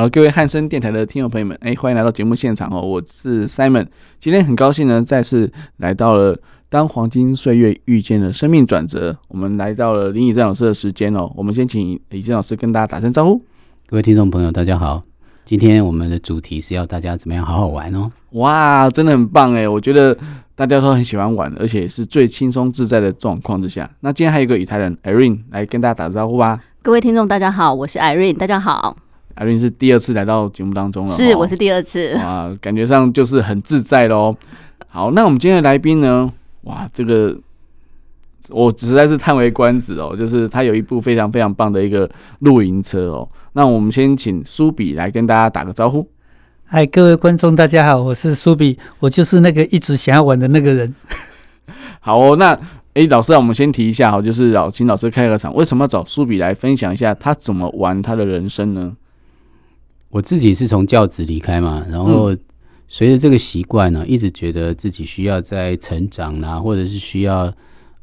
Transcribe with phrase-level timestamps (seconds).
[0.00, 2.80] 好，各位汉声电台的听众朋友们，哎，欢迎来到节目现场哦！
[2.80, 3.86] 我是 Simon，
[4.18, 6.34] 今天很高兴呢，再次来到了
[6.70, 11.30] 当黄金岁月遇见了生命转折，我们来到了林以正老师的时间哦。
[11.36, 13.42] 我们先请以正老师跟大家打声招呼。
[13.88, 15.02] 各位听众朋友，大家好，
[15.44, 18.10] 今天我们的主题是要大家怎么样好好玩哦。
[18.30, 19.68] 哇，真的很棒哎！
[19.68, 20.16] 我觉得
[20.54, 23.90] 大家都很喜欢玩，而且是最轻松自在的状况之下。
[24.00, 26.58] 那今天还有一个以台人 Irene 来跟大家打个招呼吧。
[26.80, 28.96] 各位听众大家好，我是 Irene，大家好。
[29.34, 34.36] 艾琳是第二次来到节目当中了，是，我是第二次，哇，感觉上就是很自在喽。
[34.88, 36.30] 好，那我们今天的来宾呢？
[36.62, 37.34] 哇，这个
[38.50, 43.26] 我实在是叹为观止哦，就是他有一部非常非常棒的一个露营车哦。
[43.52, 46.06] 那我们先请苏比来跟大家打个招呼。
[46.66, 50.94] 嗨，各位观众，大家好，我是苏比，我就是那个一直想要玩的那个人。
[52.00, 52.52] 好哦，那
[52.94, 58.92] 哎，老师啊，我们先提一下哈，就是老请老师开个场，为什么要找苏比来分享一下他怎么玩他的人生呢？
[60.10, 62.36] 我自己是从教职离开嘛，然后
[62.88, 67.52] 随着这个习惯呢，一直觉得自己需要在成长啦，或者是需要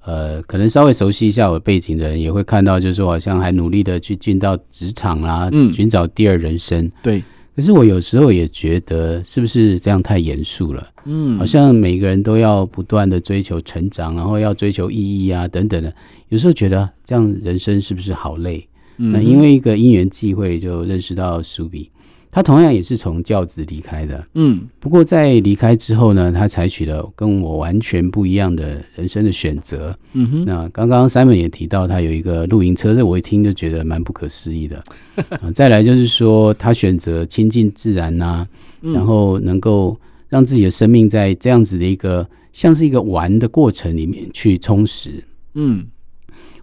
[0.06, 6.90] 呃，可能稍微熟悉一下我背景的人也会看到，就是说好像还努力的去进到职场啦，寻找第二人生。
[7.04, 7.22] 对，
[7.54, 10.88] 可是我有时候也觉得，是不是这样太严肃了？
[11.04, 15.94] 嗯，好像每个人都要不断的追求成长，然后要追求意义啊等等的，
[16.30, 18.66] 有时候觉得这样人生是不是好累？
[18.96, 21.92] 那因为一个因缘际会，就认识到苏比。
[22.30, 30.46] 他同样也是从教职离开的，嗯，不过在离开之后呢，他采取了跟我完全不一样的人生的选择，嗯哼。
[30.46, 34.84] 那刚刚 Simon 也提到他有一个露营车，这我一听就觉得蛮不可思议的。
[35.42, 38.48] 啊，再来就是说他选择亲近自然呐、啊，
[38.82, 45.24] 然后能够让自己的生命在这样子的一个像是一个玩的过程里面去充实，
[45.56, 45.88] 嗯，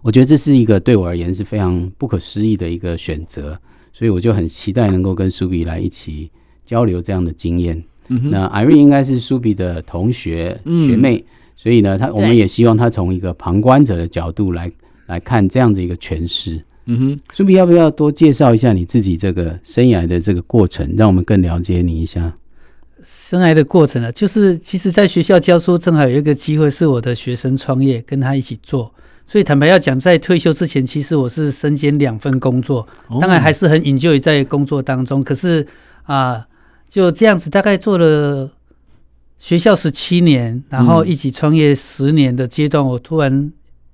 [0.01, 3.59] 我觉得这是一个对我而言是非常不可思议的一个选择。
[3.97, 6.29] 所以我就很期待能够跟苏比来一起
[6.65, 7.81] 交流这样的经验。
[8.09, 11.23] 嗯、那 Irene 应该是苏比的同学、嗯、学妹，
[11.55, 14.69] 所以呢，他我们也希望他从一个旁观者的角度来
[15.05, 16.61] 来看这样的一个诠释。
[16.87, 22.35] 嗯哼，苏比要不要多介绍一下你自己这个生涯的这个过程，让我们更了解你一下？
[23.01, 28.93] 生涯的过程呢，就是其实在学校教书，正好有一个机会是我的学生创业，跟他一起做。
[29.27, 32.87] 所以坦白要讲，在退休之前，其实我是身兼两份工作，
[33.19, 35.21] 当然还是很 enjoy 在工作当中。
[35.23, 35.65] 可是
[36.03, 36.45] 啊，
[36.87, 38.51] 就这样子，大概做了
[39.39, 43.51] 学校十七年，然后一起创业十年的阶段，我突然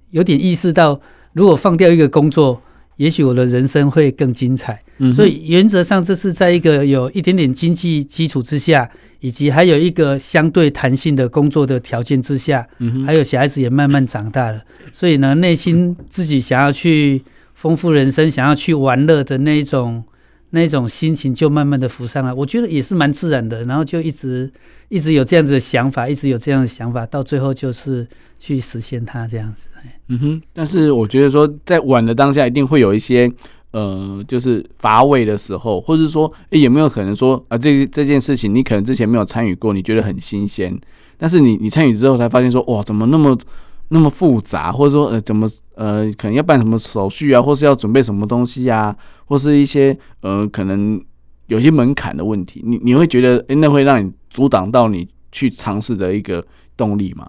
[0.09, 0.99] 有点意识到，
[1.33, 2.61] 如果放掉一个工作，
[3.01, 4.81] 也许我的人生会更精彩。
[5.16, 8.89] 所以原则上，这是在一个有一点点经济基础之下。
[9.23, 12.67] 以及还有一个相对弹性的工作的条件之下，
[13.06, 14.59] 还有小孩子也慢慢长大了，
[14.91, 17.22] 所以呢，内心自己想要去
[17.53, 20.03] 丰富人生、想要去玩乐的那一种
[20.50, 22.34] 那一种心情就慢慢的浮上来。
[22.34, 24.51] 我觉得也是蛮自然的，然后就一直
[24.90, 28.07] 一直有这样子的想法，一直有这样的想法，到最后就是
[28.40, 29.67] 去实现它这样子。
[30.07, 33.31] 嗯哼，但是我觉得说在玩的当下，一定会有一些。
[33.73, 40.77] 呃，就是乏味的时候，或者说，诶、有没有可能说啊，这这件事情你可能之前没有参与过，你觉得很新鲜，
[41.17, 43.33] 但是你你参与之后才发现说，哇，怎么那么
[43.87, 48.93] 那么复杂，或者说呃，怎么呃，可能要办什么手续啊，或是要准备什么东西啊，
[49.23, 51.01] 或是一些呃，可能
[51.47, 57.25] 有些门槛的问题，你你会觉得，诶、那会让你阻挡到你去尝试的一个动力吗？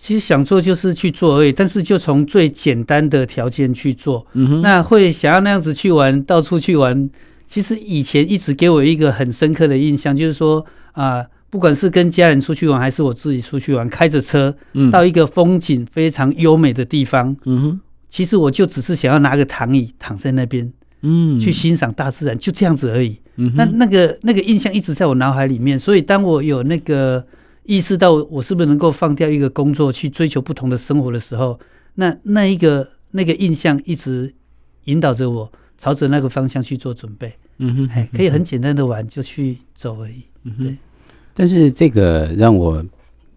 [0.00, 4.24] 其实想做就是去做而已，但是就从最简单的条件去做。
[4.34, 7.10] 嗯哼，那会想要那样子去玩，到处去玩。
[7.48, 14.54] 其实以前一直给我一个很深刻的印象，就是说啊、呃，不管是跟家人出去玩，还是我自己出去玩，开着车，
[14.92, 20.72] 到一个风景非常优美的地方，嗯哼，其实我就只是想要拿个躺椅躺在那边，
[21.02, 23.18] 嗯，去欣赏大自然，就这样子而已。
[23.34, 27.26] 嗯，那那个那个印象一直在我脑海里面，所以当我有那个。
[27.68, 31.60] 意识到我是不是能够放掉一个工作去追求不同的生活的时候，
[31.96, 34.34] 那那一个那个印象一直
[34.84, 37.30] 引导着我朝着那个方向去做准备。
[37.58, 40.22] 嗯哼，哎，可以很简单的玩就去走而已。
[40.44, 40.76] 嗯哼，对。
[41.34, 42.82] 但是这个让我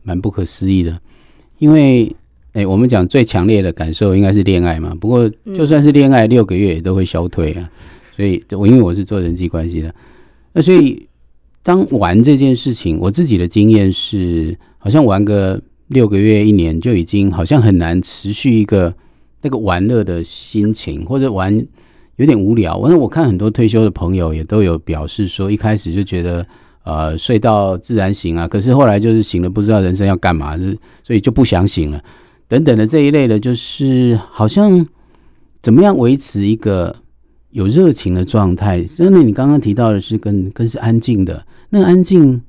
[0.01, 0.97] 蛮不可思议的，
[1.57, 2.15] 因为
[2.53, 4.95] 哎，我们讲最强烈的感受应该是恋爱嘛。
[4.95, 7.69] 不过就算是恋爱，六个月也都会消退啊。
[8.15, 9.93] 所以我因为我是做人际关系的，
[10.53, 11.05] 那所以
[11.63, 18.93] 当玩这件事情，我自己的经验是，好像玩个六个月、一年就已经好像很难持续一个
[19.41, 21.65] 那个玩乐的心情，或者玩
[22.15, 22.77] 有点无聊。
[22.77, 26.45] 我我看很多退休的朋友也都有表示说，一开始就觉得。
[26.83, 32.03] 呃，睡到自然醒啊，可是后来就是醒了，不知道人生要干嘛，是所以就不想醒了，
[32.47, 34.83] 等等的这一类的，就是好像
[35.61, 36.95] 怎么样维持一个
[37.51, 38.85] 有热情的状态。
[38.97, 42.41] 那，你刚刚提到的是更更是安静的，那安静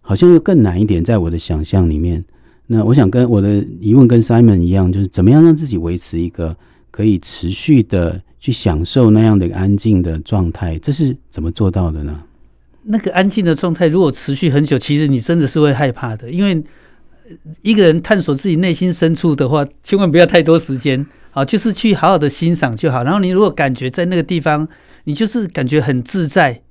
[0.00, 2.24] 好像又更难一点，在我的想象里面。
[2.68, 6.56] 那我想跟我的疑问跟 Simon 一样，就是怎么样让自己维持一个
[6.90, 12.24] 可以持续的去享受那样的一个安静的状态，这是怎么做到的呢？
[12.82, 16.30] 那个安静的状态，如果持续很久，其实你真的是会害怕的。
[16.30, 16.62] 因为
[17.62, 21.04] 一个人探索自己内心深处的话，千万不要太多时间，
[21.36, 23.04] 好，就是去好好的欣赏就好。
[23.04, 24.66] 然后你如果感觉在那个地方，
[25.04, 26.62] 你就是感觉很自在，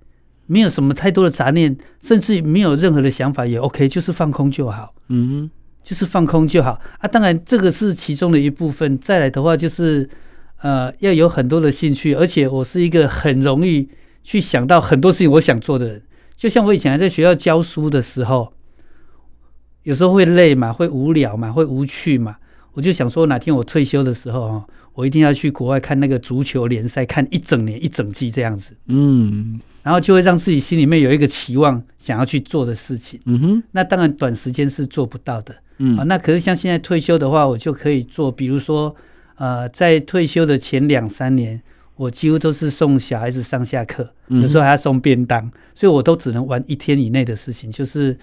[0.47, 4.95] 没有什么太多的杂念，甚至没有任何的想法也 OK，就是放空就好。
[5.09, 5.47] 嗯，
[5.83, 7.07] 就是放空就好啊。
[7.07, 8.97] 当然这个是其中的一部分。
[8.97, 10.09] 再来的话就是
[10.63, 13.87] 呃，要有很多的兴趣，而且我是一个很容易。
[14.27, 16.01] 去想到很多事情，我想做的人，
[16.35, 18.51] 就像我以前还在学校教书的时候，
[19.83, 22.37] 有时候会累嘛，会无聊嘛，会无趣嘛，
[22.75, 38.95] 我就想说，哪天我退休的时候啊，我一定要去国外看那个足球联赛，看一整年一整季这样子，嗯，然后就会让自己心里面有一个期望，想要去做的事情，嗯哼，那当然短时间是做不到的，嗯，啊，那可是像现在退休的话，我就可以做，比如说，
[39.37, 41.61] 呃，在退休的前两三年。
[41.97, 47.71] 我几乎都是送小孩子上下课，有时候还要送便当，所以我都只能玩一天以内的事情。
[47.71, 48.19] 就是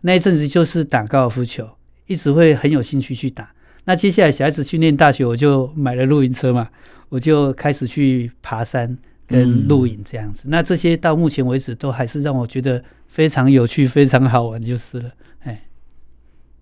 [0.00, 1.64] 那一阵子就是打高尔夫球，
[2.08, 3.53] 一直会很有兴趣去打。
[3.84, 6.68] 那接下来小孩子去念大学，我就买了露营车嘛，
[7.08, 8.96] 我就开始去爬山
[9.26, 10.46] 跟露营这样子。
[10.48, 15.10] 那这些到目前为止都还是让我觉得非常有趣、非常好玩就是了。
[15.40, 15.62] 哎，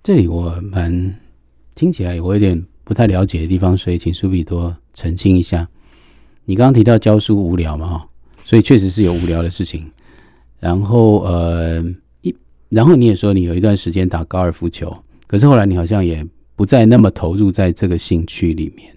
[0.02, 1.14] 这里我蛮
[1.74, 5.68] 听起来我有点不太了解的地方，所以请苏比多澄清一下。
[6.44, 8.08] 你刚刚提到教书无聊嘛，哈，
[8.44, 9.88] 所以确实是有无聊的事情。
[10.58, 11.80] 然后呃
[12.22, 12.34] 一，
[12.68, 14.92] 然后你也说你有一段时间打高尔夫球，
[15.28, 18.94] 可是后来你好像也不再那么投入在这个兴趣里面。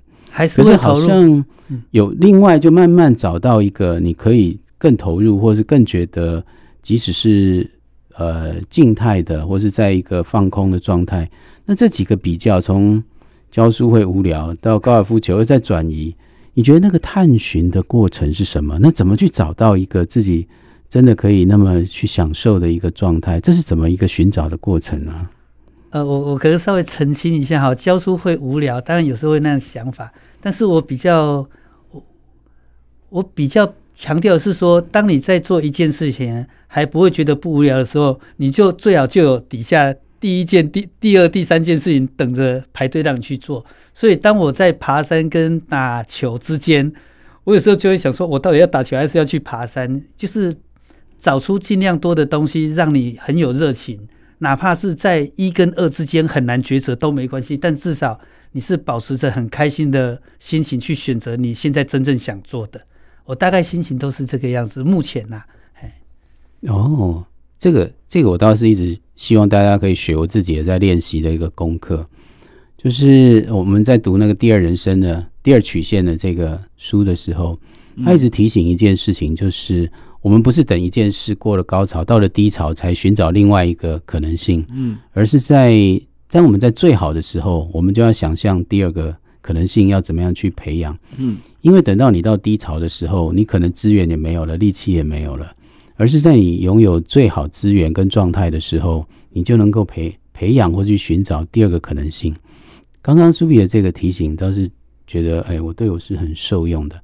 [0.50, 1.46] 可是好像
[1.92, 6.44] 有另外就慢慢找到一个你可以更投入，或是更觉得
[6.82, 7.72] 即使是
[8.16, 11.30] 呃静态的，或是在一个放空的状态。
[11.66, 13.02] 那这几个比较，从
[13.50, 16.14] 教书会无聊到高尔夫球又再转移。
[16.54, 18.78] 你觉得那个探寻的过程是什么？
[18.80, 20.48] 那怎么去找到一个自己
[20.90, 23.40] 真的可以那么去享受的一个状态？
[23.40, 25.28] 这是怎么一个寻找的过程呢？
[25.96, 30.12] 呃，我我可能稍微澄清一下哈，教书会无聊，当然有时候会那样想法，
[30.42, 31.48] 但是我比较
[31.92, 32.04] 我
[33.08, 39.96] 我比较强调是说，当你在做一件事情还不会觉得不无聊的时候，你就最好就有底下。
[40.20, 43.64] 第一件、第第二、第三件事情等着排队让你去做，
[43.94, 46.92] 所以当我在爬山跟打球之间，
[47.46, 50.02] 我有时候就会想说，我到底要打球还是要去爬山？
[50.18, 50.54] 就是
[51.20, 54.08] 找出尽量多的东西，让你很有热情，
[54.40, 58.20] 哪怕是在一跟二之间很难抉择都没关系，但至少
[58.52, 62.82] 你是保持着很开心的心情去选择你现在真正想做的。
[63.26, 65.90] 我大概心情都是这个样子，目前呐、啊，嘿，
[66.68, 67.26] 哦。
[67.58, 72.06] 这个这个我倒是一直希望大家可以学，我自己也在练习的一个功课，
[72.78, 77.58] 就是我们在读那个第二人生的第二曲线的这个书的时候，
[78.04, 79.90] 他一直提醒一件事情，就是
[80.26, 85.80] 我们不是等一件事过了高潮，到了低潮才寻找另外一个可能性，嗯，而是在
[86.28, 95.54] 在我们在最好的时候，我们就要想象第二个可能性要怎么样去培养，嗯，因为等到你到低潮的时候，你可能资源也没有了，力气也没有了。
[95.96, 102.36] 而是在你拥有最好资源跟状态的时候，你就能够培培养或去寻找第二个可能性。
[103.00, 104.68] 刚刚苏比的这个提醒倒是
[105.06, 107.00] 觉得，哎，我对我是很受用的。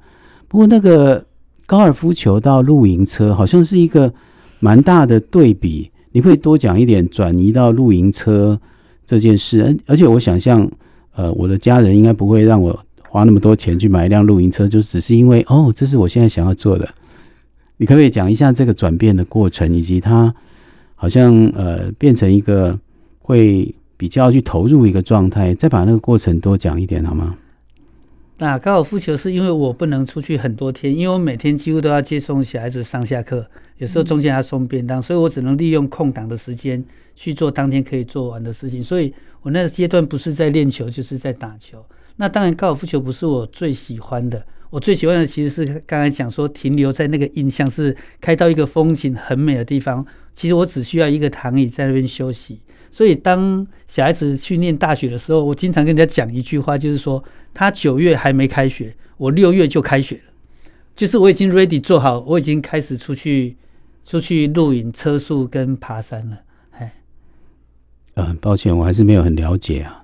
[0.47, 1.23] 不过那个
[1.71, 4.13] 高尔夫球到露营车好像是一个
[4.59, 8.59] 蛮大的对比，你会多讲一点转移到露营车
[9.05, 9.73] 这件事。
[9.87, 10.69] 而且我想象，
[11.15, 16.85] 呃，我的家人应该不会让我花那么多钱去买一辆露营车，就只是因为哦，这是我现在想要做的。
[17.77, 20.35] 你可不可以讲一下这个转变的过程，以及它
[20.95, 22.77] 好像呃变成一个
[23.19, 27.37] 会比较去投入一个状态，再把那个过程多讲一点好吗？
[28.41, 33.45] 那高尔夫球是因为我不能出去很多天，因为我每天几乎都要接送小孩子上下课，
[33.77, 36.83] 有时候中间还要送便当，所以我只能利用空档的时间
[37.15, 38.83] 去做当天可以做完的事情。
[38.83, 41.86] 所以我那个阶段不是在练球，就是在打球。
[42.15, 44.43] 那当然高尔夫球不是我最喜欢的。
[44.71, 50.03] 我最喜欢的其实是刚才讲说停留在那个印象，是开到一个风景很美的地方。
[50.33, 52.60] 其实我只需要一个躺椅在那边休息。
[52.91, 60.33] 所以当小孩子去念大学的时候，我经常跟人家讲一句话，就是说他九月还没开学，我六月就开学了，
[60.93, 63.55] 就是我已经 ready 做好，我已经开始出去
[64.03, 66.38] 出去露营、车宿跟爬山了。
[66.71, 66.93] 哎，
[68.15, 70.03] 呃，很抱歉，我还是没有很了解啊。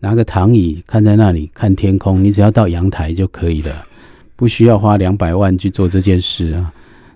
[0.00, 3.86] 拿个躺椅看在那里看天空，你只要到阳台就可以了，
[4.36, 6.72] 不需要花两百万去做这件事啊。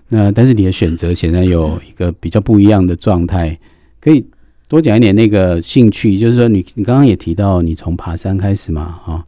[0.07, 3.59] 那但是你的选择显然有一个比较不一样的状态，
[3.99, 4.25] 可以
[4.67, 9.25] 多讲一点那个兴趣，就是说你你刚刚也提到你从爬山开始嘛，啊，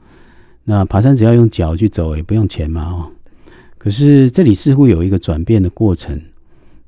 [0.65, 3.11] 那爬山只要用脚去走也不用钱嘛，哦，
[3.77, 6.19] 可是这里似乎有一个转变的过程。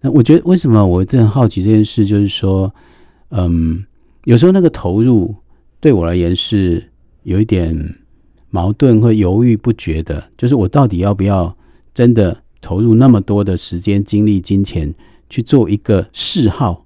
[0.01, 2.73] 那我觉得为什么我真的好奇这件事，就是说，
[3.29, 3.83] 嗯，
[4.25, 5.35] 有时候那个投入。
[5.79, 6.91] 对我而言是
[7.23, 7.95] 有一点
[8.51, 11.57] 矛盾和犹豫不决的，就是我到底要不要
[11.91, 14.93] 真的投入那么多的时间、精力、金钱
[15.27, 16.85] 去做一个嗜好？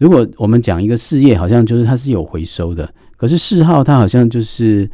[0.00, 4.88] 如果我们讲一个事业，好像就是它是有回收的，可是嗜好它好像就是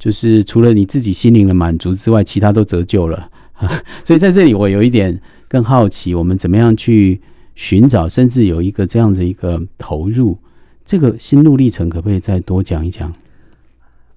[0.00, 3.30] 就是除了你自己心灵的满足之外，其他都折旧了。
[4.02, 5.16] 所以在这里，我有一点
[5.48, 7.20] 更好奇，我们怎么样去
[7.54, 10.36] 寻找，甚至有一个这样的一个投入。
[10.84, 13.14] 这个心路历程可不可以再多讲一讲？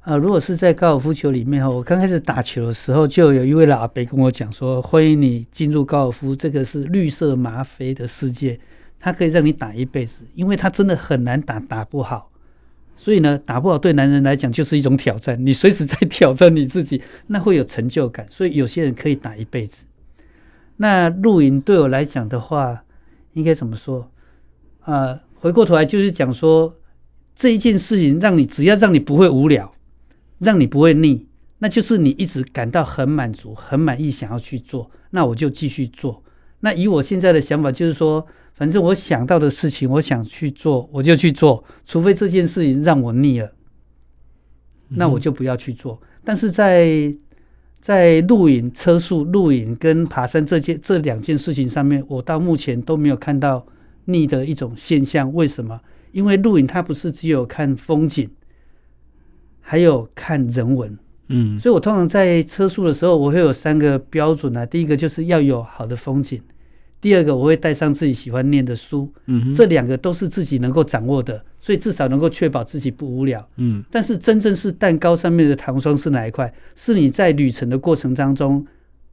[0.04, 8.60] 呃，如果是在高尔夫球里面哈，我刚开始打球的时候，就有一位老阿伯跟我讲说：“欢迎你进入高尔夫，这个是绿色吗啡的世界，
[9.02, 12.32] 它可以让你打一辈子，因为它真的很难打，打不好。
[12.96, 18.26] 所以呢，打不好对男人来讲就是一种挑战，你随时在挑战你自己，那会有成就感。
[18.30, 19.86] 所以有些人可以打一辈子。
[20.78, 22.84] 那露营对我来讲的话，
[23.34, 24.12] 应该怎么说？
[24.82, 26.76] 啊、呃？”回过头来就是讲说，
[27.34, 29.74] 这一件事情让你只要让你不会无聊，
[30.38, 31.26] 让你不会腻，
[31.58, 36.24] 那就是你一直感到很满足、很满意，想要去做，那我就继续做。
[36.62, 43.52] 那以我现在的想法就是说，反正我想到的事情，我想去做，我就去做，除非这件事情让我腻了，
[44.88, 46.02] 那我就不要去做。
[46.24, 47.14] 但是在
[47.80, 53.66] 在露营、车速、露营跟爬山这件这两件事情上面，我到目前都没有看到。
[54.06, 55.80] 腻的一种现象，为什么？
[56.12, 58.28] 因为露营它不是只有看风景，
[59.62, 60.98] 还有看人文，
[61.32, 64.66] 嗯，所以我通常在车速的时候，我会有三个标准啊。
[64.66, 66.42] 第一个就是要有好的风景，
[67.00, 73.84] 第二个我会带上自己喜欢念的书，嗯，这两个都是自己能够掌握的，所以至少能够确保自己不无聊，嗯。
[73.90, 76.54] 但是真正是蛋糕上面的糖霜是哪一块？
[76.76, 78.66] 是你在旅程的过程当中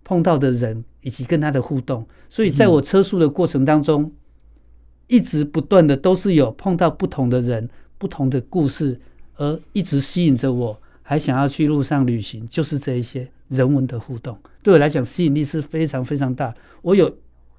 [0.05, 2.07] 碰到的人以及跟他的互动。
[2.29, 4.13] 所以在我车速的过程当中。
[5.11, 9.01] 一直不断的都是有碰到不同的人、不同的故事，
[9.37, 16.55] 而一直吸引着我，还想要去路上旅行，就是这一些人文的互动，对我来讲吸引力是非常非常大。
[16.83, 17.11] 我有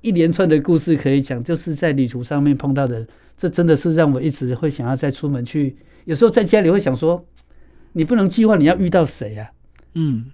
[0.01, 5.75] 一连串的故事可以讲，就是在旅途上面碰到的，这真的是让我一直会想要再出门去。
[6.05, 7.25] 有时候在家里会想说，
[7.93, 9.49] 你不能计划你要遇到谁呀？
[9.95, 10.25] 嗯，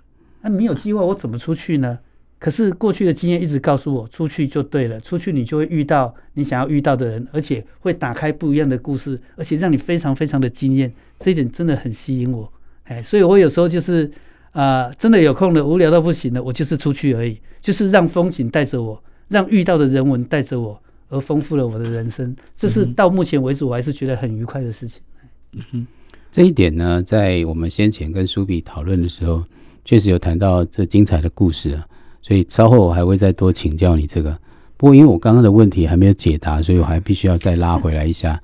[0.41, 2.00] 那没有计划，我怎么出去呢？
[2.38, 10.93] 可是过去的经验一直告诉我，出去就对了，出去你就会遇到你想要遇到的人，而且会打开不一样的故事，而且让你非常非常的惊艳。
[11.17, 12.51] 这一点真的很吸引我，
[12.86, 14.10] 哎，所以我有时候就是
[14.51, 22.36] 啊、呃，真的有空了，无聊到不行了，我就是出去而已，就是让风景带着我，让遇到的人文带着我，而丰富了我的人生。
[22.56, 25.01] 这是到目前为止我还是觉得很愉快的事情。
[25.54, 25.88] 嗯哼，
[26.32, 29.44] 这一点呢，在我们先前跟苏比讨论的时候，
[29.84, 31.88] 确实有谈到这精彩的故事啊。
[32.22, 34.32] 所以稍后我还会再多请教你这个，
[34.77, 38.39] 不过因为我刚刚的问题还没有解答，所以我还必须要再拉回来一下。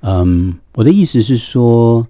[0.00, 2.06] 嗯，我的意思是说，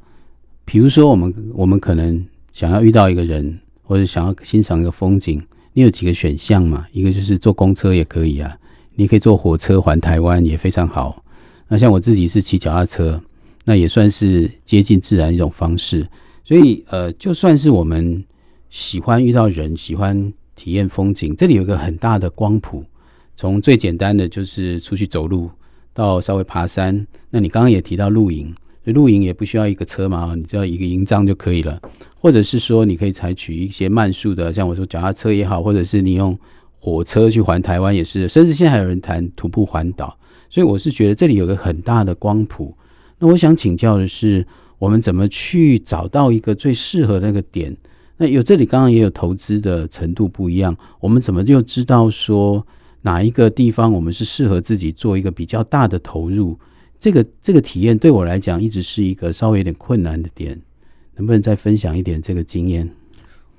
[0.68, 2.22] 比如说我们我们可能
[2.52, 6.86] 想要遇到一个人，或者想要欣赏一个风景，你有几个选项嘛？
[6.92, 8.54] 一个就是坐公车也可以啊，
[8.94, 11.24] 你可以坐火车环台湾也非常好。
[11.68, 13.18] 那像我自己是骑脚踏车，
[13.64, 16.06] 那也算是接近自然一种方式。
[16.44, 18.22] 所以呃，就算是我们
[18.68, 20.30] 喜欢遇到人，喜欢。
[20.54, 22.84] 体验风景，这里有一个很大的光谱，
[23.36, 25.48] 从最简单的就是出去走路，
[25.94, 27.06] 到稍微爬山。
[27.30, 28.52] 那你刚刚也提到露营，
[28.92, 31.80] 露营也不需要一个车嘛，你只要一个营帐就可以了。
[32.20, 36.36] 或者是说，你可以采取一些慢速的，像我说脚踏车也好，或者是你用
[36.78, 40.16] 火车去环台湾也是，甚至现在还有人谈徒步环岛。
[40.50, 42.74] 所以我是觉得这里有个很大的光谱。
[43.18, 44.46] 那我想请教的是，
[44.78, 47.76] 我们怎么去找到一个最适合那个点？
[48.16, 52.66] 那有这里刚刚也有投资的程度不一样，我们怎么就知道说
[53.02, 56.58] 哪一个地方我们是适合自己做一个比较大的投入？
[56.98, 60.60] 这个这个体验对我来讲一直是一个稍微有点困难的点，
[61.16, 62.88] 能不能再分享一点这个经验？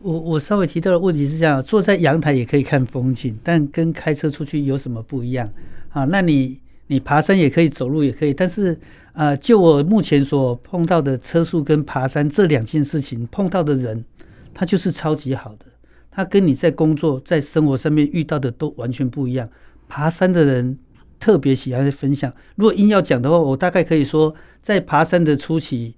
[0.01, 5.49] 我我稍微提到的问题是这样：坐在阳台也可以看风景，但跟开车出去有什么不一样
[5.89, 6.05] 啊？
[6.05, 8.77] 那你你爬山也可以，走路也可以，但是
[9.13, 14.05] 啊，就我目前所碰到的车速跟爬山这两件事情，碰到的人
[14.53, 15.65] 他就是超级好的，
[16.09, 19.49] 他跟你在工作在生活上面遇到的都完全不一样。
[19.89, 20.77] 爬山的人
[21.19, 22.31] 特别喜欢分享。
[22.55, 25.95] 如果硬要讲的话，我大概可以说，在爬山的初期，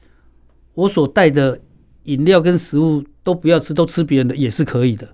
[0.74, 1.60] 我所带的
[2.04, 5.08] 饮料跟食物都不要吃，都吃别人的也是可以的。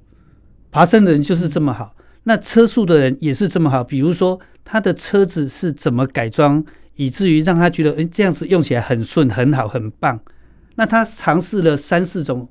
[0.71, 3.83] 爬山的人就是这么好，那车速的人也是这么好。
[3.83, 6.63] 比如说他的车子是怎么改装，
[6.95, 10.19] 以至于让他觉得，诶，这样子用起来很顺、很好、很棒。
[10.75, 12.47] 那他尝试了三四种，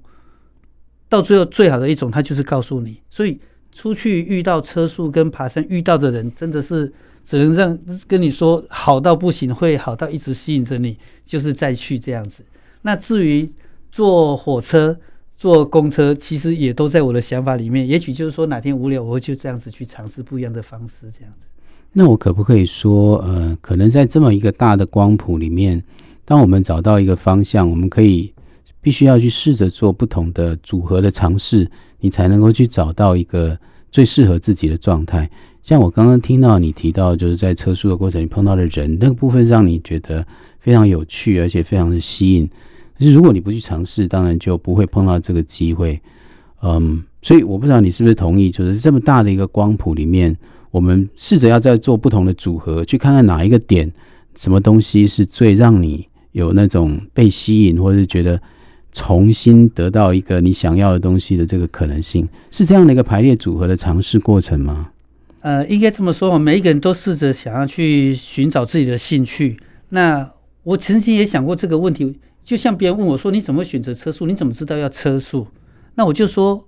[1.08, 3.00] 到最后最好的一种，他就是告诉你。
[3.08, 6.92] 所以出去遇到车速跟爬山遇到的人，真的是
[7.26, 12.44] 只能让跟你说好到不行，会好到一直吸引着你，就是再去这样子。
[12.82, 13.50] 那至于
[13.90, 14.96] 坐火车、
[15.36, 17.86] 坐公车，其实也都在我的想法里面。
[17.86, 21.46] 也许就是说，哪天无聊，我会就这样子去尝试不一样的方式，这样子。
[21.92, 25.82] 那我可不可以说，呃，可能在这么一个大的光谱里面，
[26.24, 28.32] 当我们找到一个方向，我们可以
[28.80, 31.68] 必须要去试着做不同的组合的尝试，
[31.98, 33.58] 你才能够去找到一个
[33.90, 35.28] 最适合自己的状态。
[35.66, 40.24] 像我刚刚听到你提到，就是在车速的过程里碰到的人，那个部分让你觉得
[40.60, 42.48] 非常有趣，而且非常的吸引。
[42.96, 46.00] 可是如果你不去尝试，当然就不会碰到这个机会。
[46.62, 50.36] 嗯，所以我不知道你是不是同意，就是这么大的一个光谱里面，
[50.70, 53.92] 我们试着要再做不同的组合，去看看哪一个点，
[54.36, 58.40] 什么东西是最让你有那种被吸引，或者是觉得
[58.92, 64.90] 重新得到一个你想要的东西的这个可能性，是这样的一个排列组合的尝试过程吗？
[65.46, 69.56] 呃，应该这么说，每一个人都试着想要去寻找自己的兴趣。
[69.90, 70.28] 那
[70.64, 72.18] 我曾经也想过这个问题。
[72.42, 74.26] 就像别人问我说：“你怎么选择车速？
[74.26, 75.46] 你怎么知道要车速？”
[75.94, 76.66] 那我就说：“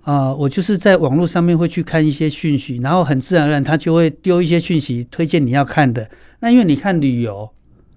[0.00, 6.08] 啊、我就是在网络上面会去看一些讯息，然后很自然而然他就会丢一些讯息推荐你要看的。
[6.40, 7.50] 那因为你看旅游，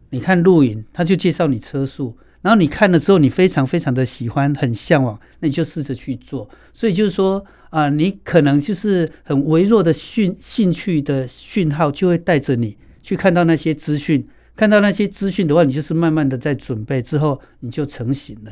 [0.10, 6.50] 你看露营，他就介绍你车速，然后你看了之后，你非常非常的喜欢，很向往，那你就试着去做。
[6.74, 14.28] 所以就是说啊、你可能就是很微弱的讯兴趣的讯号，就会带着你去看到那些资讯。”
[14.58, 18.52] 看到那些资讯的话，你就是慢慢的在准备，之后你就成型了，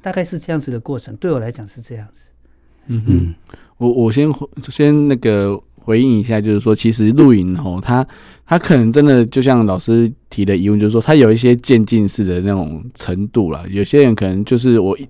[0.00, 1.14] 大概是这样子的过程。
[1.16, 2.30] 对我来讲是这样子。
[2.86, 3.34] 嗯哼，
[3.76, 4.32] 我我先
[4.70, 8.02] 先那个回应一下，就是说，其实露营哦，它
[8.46, 13.62] 它可能真的就像老师提的疑问，就是说，它有一些渐进式的那种程度啦。
[13.68, 15.06] 有些人可能就是我一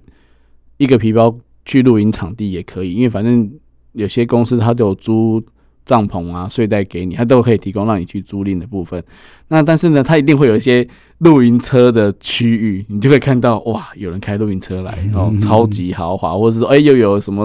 [0.79, 1.33] 一个皮包
[1.65, 3.51] 去露营场地也可以，因为反正
[3.93, 5.43] 有些公司它都有租。
[5.85, 9.03] 帐篷啊，睡袋给你，它都可以提供让你去租赁的部分。
[9.49, 10.87] 那但是呢，它一定会有一些
[11.19, 17.45] 露营车的区域，你就会看到哇，有人开露营车来，然后超级豪华，或者是说，哎、欸，又有什么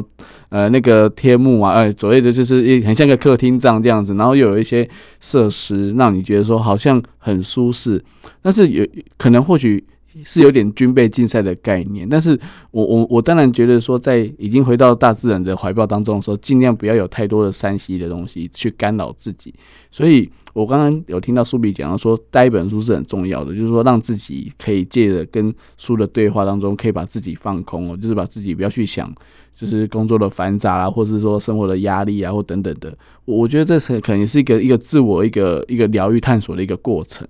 [0.49, 4.87] 呃那个天幕啊，哎、欸，所谓的就是一很像个客厅帐这样子，然后又有一些
[5.19, 7.99] 设施让你觉得说好像很舒适，
[8.43, 8.85] 但是有
[9.17, 9.83] 可能或许。
[10.23, 12.39] 是有点军备竞赛的概念，但是
[12.71, 19.53] 我我我当然觉得说，在已经回到大自然的怀抱当中的时候，尽量不要有太多的 3C 的东西去干扰自己。
[19.91, 29.11] 所以我刚刚有听到苏比讲到说，带一本书是很重要的，就是说让自己可以借着跟书的对话当中，可以把自己放空哦，就是把自己不要去想，
[29.55, 32.95] 就是工作的繁杂啊，或是说生活的压力啊，或等等的。
[33.25, 37.27] 我我觉得这是可能是一个一个自我一个一个疗愈探索的一个过程。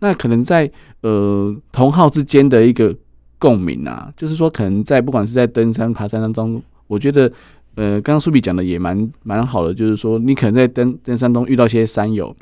[0.00, 0.70] 那可能在
[1.02, 2.94] 呃同号之间的一个
[3.38, 7.30] 共鸣啊，就是说可能在不管是在登山爬山当中，我觉得
[7.76, 12.34] 呃刚刚苏比讲的也蛮蛮好的，就是说你可能在登登山中遇到一些山友，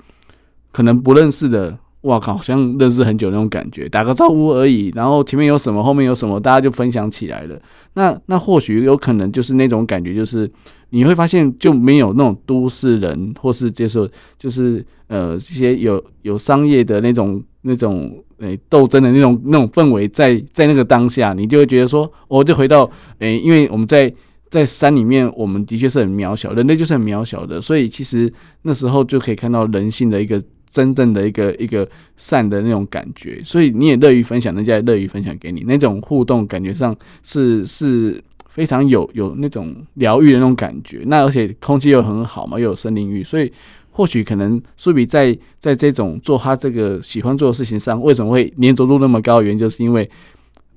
[0.73, 7.61] 可能不认识的，哇靠，好像认识很久那种感觉，打个招呼而已，然后前面有什么，后面有什么，大家就分享起来了。
[7.95, 10.51] 那那或许有可能就是那种感觉，就是
[10.91, 14.09] 你会发现就没有那种都市人或是接受，
[14.39, 17.43] 就是呃这些有有商业的那种。
[17.63, 24.11] 那种诶斗争的那种那种氛围，在在那个当下，你就会觉得说，我就回到诶、因为我们在
[24.49, 28.33] 在山里面，我们的确是很渺小，人类就是很渺小的，所以其实
[28.63, 43.53] 那时候就可以看到人性的一个真正的一个一个善的那种感觉，所以你也乐于分享，人家也乐于分享给你，那种互动感觉上是是非常有有那种疗愈的那种感觉，那而且空气又很好嘛，又有森林浴，所以。
[43.91, 49.43] 或许可能苏比在在这种做他这个喜欢做的事情上，为什么会粘着度那么高？
[49.43, 50.09] 原因就是因为，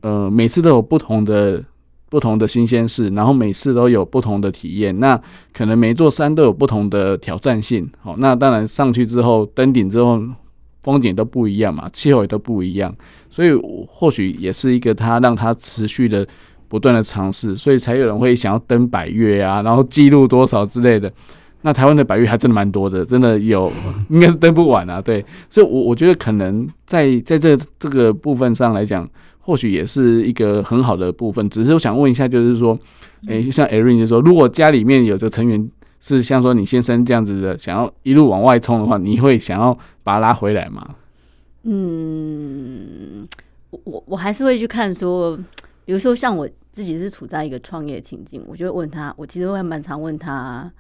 [0.01, 1.63] 呃，每次都有不同的
[2.12, 5.00] 不同的新鲜事，然后每次都有不同的体验。
[5.00, 5.17] 那
[5.54, 7.89] 可能每座山都有不同的挑战性。
[8.02, 10.21] 好，那当然上去之后登顶之后，
[10.82, 12.93] 风景都不一样嘛，气候也都不一样。
[13.30, 13.54] 所以
[13.88, 16.28] 或许也是一个他让他持续的
[16.67, 21.10] 不断的尝试，所以才有人会想要登百岳啊，然后记录多少之类的。
[21.62, 23.71] 那台湾的百岳还真的蛮多的，真的有
[24.10, 25.02] 应该是登不完啊。
[25.02, 29.08] 对，所以我我觉得可能在在这这个部分上来讲，
[29.52, 31.50] 或许也是一个很好的部分。
[31.50, 32.80] 只是我想问一下，就是说，
[33.28, 40.96] 诶，像 Irene 就说，如果家里面有个成员是像说你先生这样子的，想要一路往外冲的话，你会想要把他拉回来吗？
[41.64, 43.28] 嗯，
[43.72, 45.36] 我我还是会去看说，
[45.84, 50.72] 比如说像我自己是处在一个创业情境，我就会问他，我其实会蛮常问他。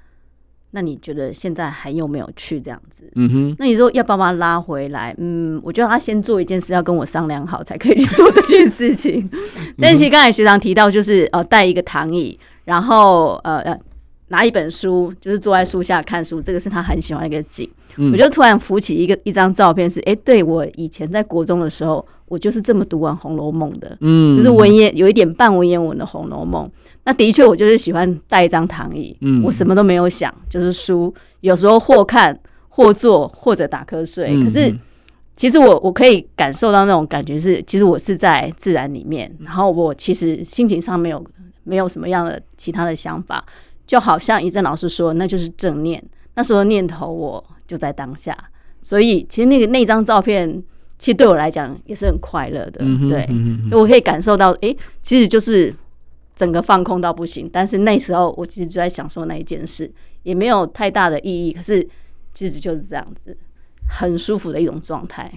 [0.71, 3.03] 那你觉得现在还有没有去这样子？
[3.15, 3.55] 嗯哼。
[3.59, 5.13] 那你说要把他拉回来？
[5.17, 9.29] 嗯，我觉得他先做一件事，要跟我商量好才可以去做这件事情。
[9.77, 13.77] 但其实刚才学长提到，就是呃带一个躺椅，然后呃
[14.29, 17.69] 拿一本书，就是坐在树下看书，这个是他很喜欢的一个景。
[17.97, 26.65] 嗯、我就突然浮起一个一张照片是，是、欸、哎，对我以前在国中的时候，我就是这么读完《红楼梦》的，嗯，就是文言有一点半文言文的《红楼梦》。
[27.03, 34.27] 那的确，我就是喜欢带一张躺椅，嗯，我什么都没有想，就是书，有时候或看或坐或者打瞌睡。
[34.29, 34.71] 嗯、可是，
[35.35, 41.25] 其实我我可以感受到那种感觉是，其实我是在自然里面，然后我其实心情上没有
[41.63, 43.43] 没有什么样的其他的想法，
[43.87, 46.03] 就好像一正老师说，那就是正念。
[46.35, 48.37] 那时候念头我就在当下，
[48.79, 50.47] 所以其实那个那张照片，
[50.99, 55.73] 其实对我来讲也是很快乐的，嗯、对，嗯、我可以感受到，哎、欸，其实就是。
[56.33, 59.91] 整个放空到不行，但是那时候我其实就在享受那一件事，
[60.23, 61.51] 也没有太大的意义。
[61.51, 61.87] 可是
[62.33, 63.37] 其实就是这样子，
[63.89, 65.31] 很舒服的一种状态。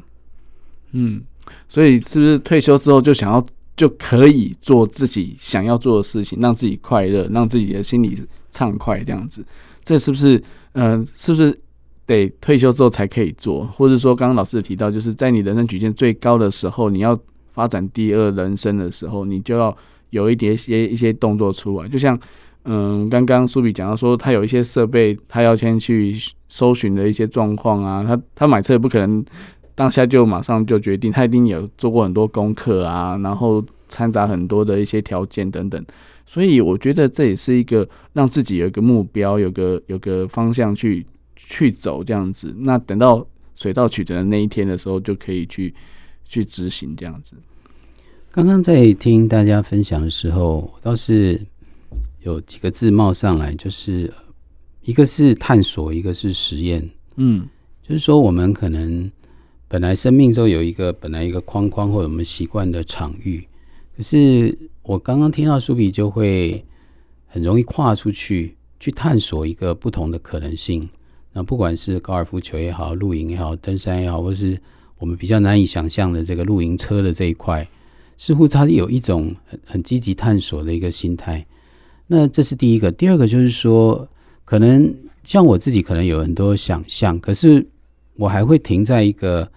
[0.93, 1.23] 嗯，
[1.69, 3.45] 所以是不是退休之后就想要
[3.77, 8.17] 就可以做自己想要做的事情，让自己快乐，让自己的心里
[8.51, 9.45] 畅快这样子？
[9.85, 10.43] 这是不是
[10.75, 11.59] 嗯、是不是
[12.07, 13.67] 得退休之后才可以做？
[13.67, 17.19] 或者说，刚刚老师提到，就是在你人生曲线最高的时候，你要
[17.51, 19.77] 发展第二人生的时候，你就要。
[20.15, 22.19] 有一点些一些动作出来，就像
[22.65, 26.17] 嗯，刚刚苏比讲到说，他有一些设备，他要先去
[26.49, 29.23] 搜寻的一些状况啊，他他买车也不可能
[29.75, 35.85] 当下就马上就决定，他一定有做过很多功课啊，然后掺杂很多的一些条件等等，
[36.25, 41.05] 所以我觉得这也是一个让自己有一个目标，有个有个方向去
[41.37, 45.75] 去走这样子，那等到水到渠成的那一天的时候，就可以去
[46.25, 47.35] 去执行这样子。
[48.35, 51.41] 刚刚在听大家分享的时候，我倒是
[52.25, 54.13] 有几个字冒上来，就是
[54.83, 56.91] 一个是探索，一个是实验。
[57.15, 57.49] 嗯，
[57.81, 59.09] 就是说我们可能
[59.69, 63.47] 本来生命中有一个本来一个框框或者我们习惯的场域，
[63.97, 66.65] 可是我刚刚听到苏比就会
[67.29, 70.89] 很容易跨出去，去探索一个不同的可能性。
[71.33, 74.61] 那不管是高尔夫球也好，露营也好，登山也好，或是
[74.99, 77.65] 我们比较难以想象的这个露营车的这一块。
[78.17, 81.45] 似乎他有一种很很积极探索的一个心态，
[82.07, 82.91] 那这是第一个。
[82.93, 84.09] 第二个就是说，
[84.45, 87.67] 可能像我自己，可能有很多想象，可是
[88.17, 89.51] 我还会停在一个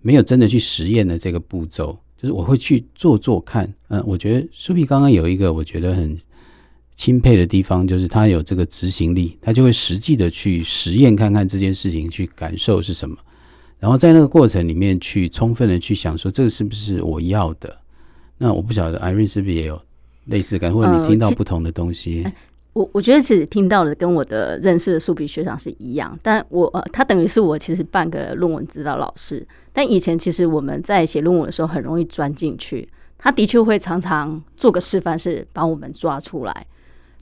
[0.00, 3.72] 没有真的去实验的这个步骤，就是我会去做做看。
[3.88, 6.16] 嗯，我觉得舒比刚刚有一个我觉得很
[6.96, 13.16] 钦佩的地方，就是他有这个执行力，他就会实际的去实验看看这件事情，去感受是什么，
[13.78, 17.78] 然后在那个过程里面去充分的去想说，这个是不是我要的。
[18.38, 19.80] 那我不晓得，Irene 是不是也有
[20.26, 22.22] 类似感，或者你听到不同的东西？
[22.24, 22.32] 呃、
[22.72, 29.44] 我我觉得其实听到的跟我的认识的素比学长是一样，但我呃，他等于是我其实半个论文指导老师。
[29.72, 36.66] 但以前其实我们在写论文的时候很容易钻进去，他的确会常常做个示范，是把我们抓出来。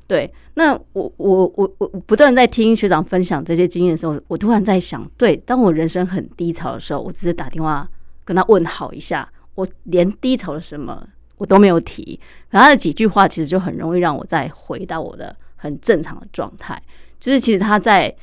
[0.06, 7.88] 对，那我我我我不断在听学长分享这些经验的时候，我突然在想，对，当我人生很低潮的时候，我只是打电话
[8.24, 9.26] 跟他问好一下。
[9.56, 11.04] 我连低潮的什么
[11.36, 12.18] 我都没有提，
[12.50, 16.80] 可他的几句话其实就很容易让我再回到我的很正常的状态。
[17.18, 18.14] 就是其实他在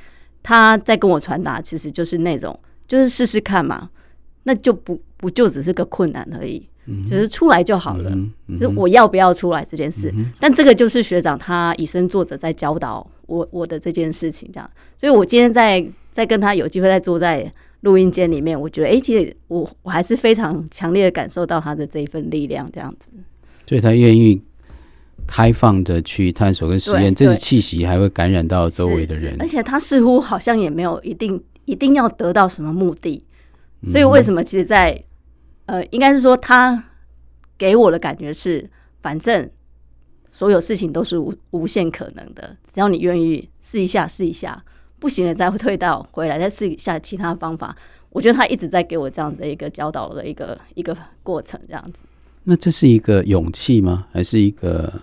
[0.41, 3.89] 他在跟我传达，其实就是那种就是试试看嘛，
[4.43, 8.11] 那就不不就只是个困难而已，嗯、就是出来就好了。
[8.11, 14.69] 嗯嗯、就是我要不要出来这件事，嗯、但这个就是学长他以身作则在教导我我的这件事情这样。
[14.95, 17.51] 所以我今天在在跟他有机会再坐在。
[17.83, 23.09] 录音间里面，我觉得，哎、欸，其实我我还是非常强烈的感受到他的这一份力量，这样子。
[23.67, 24.41] 所以他愿意
[25.27, 29.35] 开放的去探索跟实验，这是气息还会感染到周围的人。
[29.39, 33.23] 而且他似乎好像也没有一定一定要得到什么目的。
[33.85, 34.41] 所以为什么？
[34.41, 35.03] 其实在，在
[35.65, 36.85] 呃，应该是说他
[37.57, 38.69] 给我的感觉是，
[39.01, 39.49] 反正
[40.31, 44.63] 所有事情都是无无限可能的，只要你愿意试一下，试一下。
[45.03, 47.75] 不行了，再退到回来，再试一下其他方法。
[48.09, 52.05] 我觉得他一直在给我这样的一个教导的一个一个过程，这样子。
[52.45, 54.07] 那这是一个勇气吗？
[54.13, 55.01] 还是一个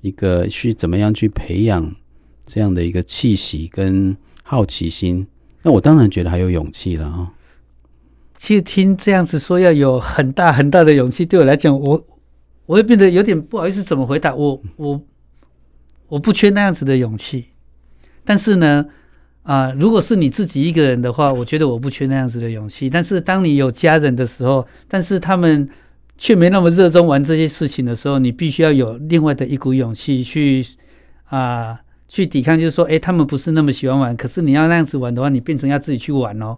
[0.00, 1.92] 一个去怎么样去培养
[2.44, 5.26] 这样的一个气息跟好奇心？
[5.62, 7.28] 那我当然觉得还有勇气了啊、哦。
[8.36, 12.06] 其实听这样子说要有很大很大的勇气，对我来讲，我
[12.66, 14.32] 我会变得有点不好意思怎么回答。
[14.36, 15.00] 我我
[16.06, 17.46] 我不缺那样子的勇气，
[18.24, 18.86] 但是呢，
[19.46, 22.90] 啊、如果是你自己一个人的话，我觉得我不缺那样子的勇气。
[22.90, 25.68] 但是当你有家人的时候，但是他们。
[26.18, 30.64] 却没那么热衷玩这些事情的时候，你必须要有另外的一股勇气去
[31.26, 31.78] 啊、
[32.08, 36.56] 去抵抗，就是说，诶，他们不是那么喜欢玩，可是你要那样子玩的话，你变成要自己去玩哦。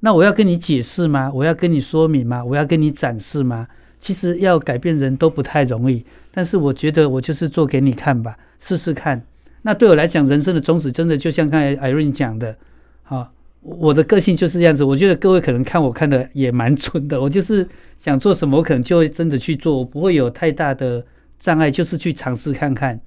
[0.00, 1.30] 那我要跟你解释吗？
[1.32, 2.44] 我要跟你说明吗？
[2.44, 3.68] 我要跟你展示吗？
[4.00, 9.22] 其实要改变人都不太容易，但是我觉得我就是做给你看吧，试试看。
[9.66, 12.56] 那对我来讲，人生的宗旨真的就像刚才 Irene 讲的，
[13.02, 13.32] 好。
[13.60, 17.20] 我的个性就是这样子，我觉得各位可能看我看的也蛮准的。
[17.20, 21.04] 我就是想做什么，我可能就会真的去做，我不会有太大的
[21.36, 23.00] 障碍，就是去尝试看看。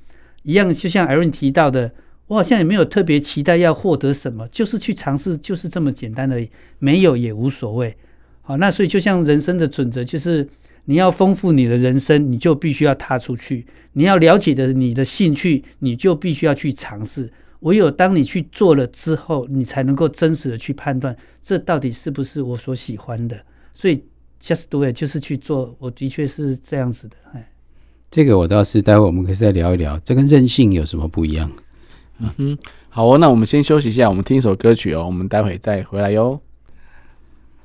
[0.44, 1.90] 一样，就像 Irene 提到的，
[2.28, 6.50] 我好像也没有特别期待要获得什么，就是去尝试，就是这么简单而已。
[6.78, 7.96] 没有也无所谓。
[8.42, 10.46] 好，那所以就像人生的准则，就是
[10.90, 17.32] 你要丰富你的人生，你就必须要踏出去；你要了解的你的兴趣，你就必须要去尝试。
[17.60, 23.40] 唯有当你去做了之后，你才能够真实的去判断这到底是不是我所喜欢的。
[23.72, 24.04] 所以
[24.42, 25.76] ，just do it，就是去做。
[25.78, 27.16] 我的确是这样子的。
[27.34, 27.52] 哎，
[28.10, 31.52] 这个我倒是待会我们可以再聊一聊，这跟任性有什么不一样？
[32.18, 32.58] 嗯哼，
[32.90, 36.42] 好哦，那我们先休息一下，我们听一首歌曲哦，我们待会再回来哟。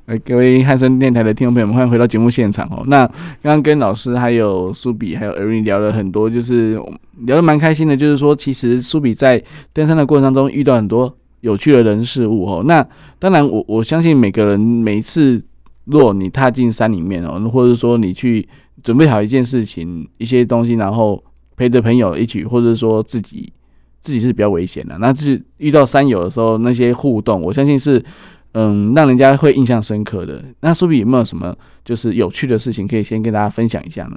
[0.07, 2.85] 哎，各位汉声电台的听众朋友们，欢迎回到节目现场哦。
[2.89, 3.07] 那
[3.43, 6.79] 刚刚跟老师还有苏比还有瑞妮聊了很多，就是
[7.21, 7.97] 聊得蛮开心的。
[7.97, 12.63] 就是说，其实苏比在登山的过程当中遇到很多有趣的人事物哦。
[12.67, 12.87] 那
[13.19, 15.43] 当然我，我相信每个人每一次，
[15.87, 18.47] 若你踏进山里面哦，或者说你去
[18.83, 21.25] 准备好一件事情、一些东西，然后
[21.57, 23.51] 陪着朋友一起，或者说自己
[24.03, 24.99] 自己是比较危险的。
[24.99, 28.05] 那是遇到山友的时候，那些互动，我相信是。
[28.55, 30.43] 嗯，让人家会印象深刻的。
[30.61, 34.17] 那苏比有没有什么就是有趣的事情可以先跟大家分享一下呢？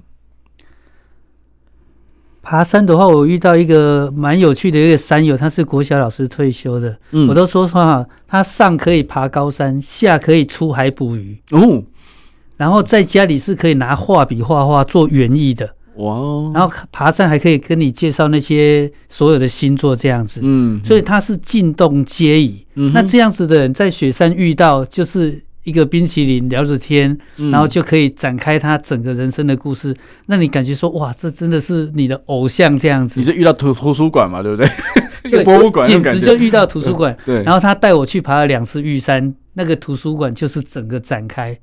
[2.41, 6.97] 爬山的话，我遇到一个蛮有趣的一个山友，他是国小老师退休的。
[7.11, 11.37] 嗯，我都说话，他上可以爬高山，下可以出海捕鱼。
[11.51, 11.83] 哦，
[12.55, 15.75] 然后在家里是可以拿画笔画画做园艺的。
[15.97, 16.51] 哇哦！
[16.53, 22.65] 然后爬山还可以跟你介绍那些所有的星座这样子，嗯，所以他是进洞皆宜。
[22.75, 29.95] 嗯，那这样子的人在雪山遇到，就是一个冰淇淋聊着天，然后就可以展开他整个人生的故事。
[30.27, 33.19] 那你感觉说，哇，这真的是你的偶像这样子。
[33.19, 34.71] 你是遇到图图书馆嘛，对不对？
[35.29, 37.17] 对，博物馆简直就遇到图书馆。
[37.25, 41.57] 对，然后他带我去爬了两次玉山，那个图书馆就是整个展开。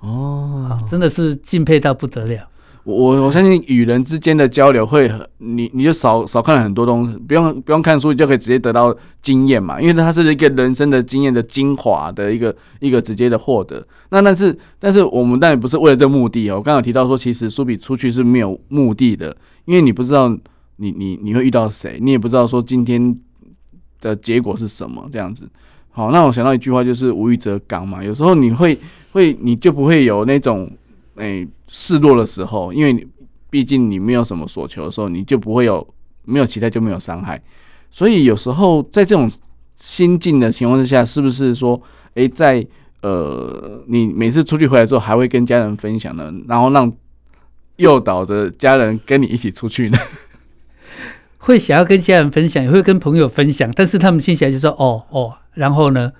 [0.00, 2.46] 哦，真的是敬佩到不得了。
[2.86, 13.84] 我我相信与人之间的交流会很，你你就少少看了很多东西，不用不用看书，你就可以直接得到经验嘛，因为它是一个人生的经验的精华的一个一个直接的获得。
[14.10, 16.58] 那但是但是我们当然不是为了这个目的哦。
[16.58, 20.28] 我刚刚提到说，其实苏比出去是没有目的的，因为你不知道
[20.76, 23.18] 你你你会遇到谁，你也不知道说今天
[24.00, 25.48] 的结果是什么这样子。
[25.90, 28.78] 好，那我想到一句话就是无欲则刚嘛，有时候你会
[29.10, 30.70] 会你就不会有那种。
[31.16, 33.06] 诶、欸，示弱的时候，因为你
[33.50, 35.86] 毕竟你没有什么所求的时候，你就不会有
[36.24, 37.40] 没有期待就没有伤害。
[37.90, 39.30] 所以有时候在这种
[39.76, 41.80] 心境的情况之下，是不是说，
[42.14, 42.66] 诶、欸，在
[43.02, 46.32] 呃，你每次出去回来之后，还会跟家人分享呢？
[46.48, 46.92] 然后让
[47.76, 49.98] 诱导着家人跟你一起出去呢？
[51.38, 56.12] 会想要跟家人分享，也会跟朋友分享，但是他们听起来就说，哦哦，然后呢？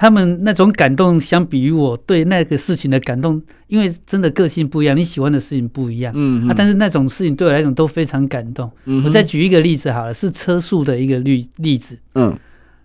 [0.00, 8.70] 他们那种感动，相比于我对那个事情的感动，因为真的个性不一样，你喜欢的事情不一样，嗯啊，但是那种事情对我来讲都非常感动。
[8.84, 11.98] 嗯，我再举一个例子好了，是车速的一个例例子。
[12.14, 12.38] 嗯，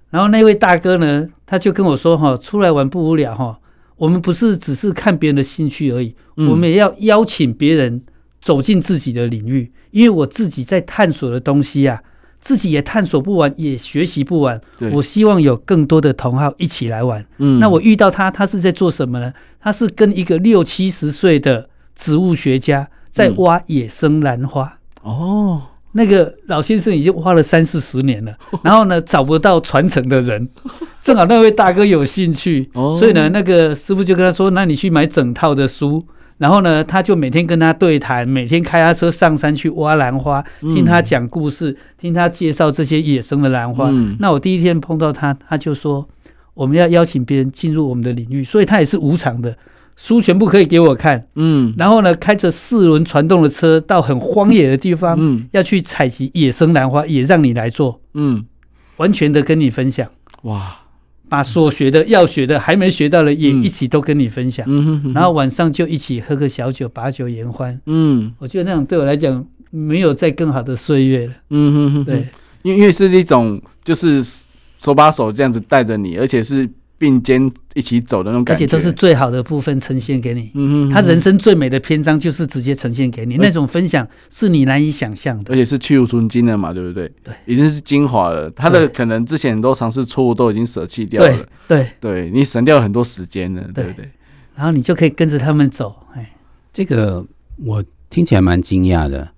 [0.09, 3.59] 然后那位大哥呢，他就跟我说：“哈，出来玩不无聊哈，
[3.97, 8.01] 我们不是只是看别人的兴趣而已，我们也要邀请别人
[8.41, 12.01] 走进自己的领域，因为我自己在探索的东西啊。”
[12.43, 14.59] 自己也探索不完，也学习不完。
[14.91, 17.25] 我希望有更多的同好一起来玩。
[17.37, 19.33] 嗯，那我遇到他，他是在做什么呢？
[19.61, 24.77] 他是跟一个六七十岁的植物学家在挖野生兰花。
[25.03, 25.61] 哦，
[25.93, 30.49] 那个老先生已经挖了三四十年了， 然后呢，找不到传承的人，
[30.99, 36.05] 正好那位大哥有兴趣，所以呢，那个师傅就跟他说：“那你去买整套的书。”
[36.43, 43.87] 然后呢，他就每天跟他对谈，每天开他车上山去挖兰花，听他讲故事，嗯、听他介绍这些野生的兰花。
[43.89, 46.05] 嗯、那我第一天碰到他，他就说
[46.53, 49.55] 我们要邀请别人进入我们的领域，所以他也是无偿的。
[49.95, 58.43] 书全部可以给我看，嗯，然后呢，开着四轮传动的车到很荒野的地方，嗯，要去采集野生兰花，也让你来做，嗯，
[58.97, 60.09] 完全的跟你分享，
[60.41, 60.75] 哇，
[61.29, 64.65] 把所学的、要学的、还没学到的也一起都跟你分享，
[65.13, 72.27] 然后晚上就一起喝个小酒，把酒言欢，嗯，我觉得那种对我来讲没有再更好的岁月了，嗯哼哼，对，
[72.61, 74.21] 因为因为是一种就是
[74.79, 76.69] 手把手这样子带着你，而且是。
[77.03, 80.49] 并肩一起走的那种感觉，而且都是最好的部分呈现给你。
[80.53, 87.11] 嗯哼，他人生最美的篇章就是直接呈现给你，那种分享是你难以想象的，而且是去无存菁的嘛，对不对？
[87.21, 88.49] 对，已经是精华了。
[88.51, 91.45] 他的可能之前很多尝试错误，都已经舍弃掉了。
[91.67, 94.09] 对，对，你省掉了很多时间了，对不对？
[94.55, 95.93] 然后你就可以跟着他们走。
[96.15, 96.33] 哎，
[96.71, 97.25] 这个
[97.65, 99.29] 我听起来蛮惊讶的，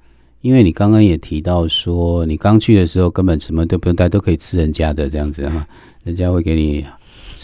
[0.42, 5.66] 因为你刚刚也提到说，你刚去的时候根本什么都不用带，都可以吃人家的这样子哈，
[6.04, 6.86] 人家会给你。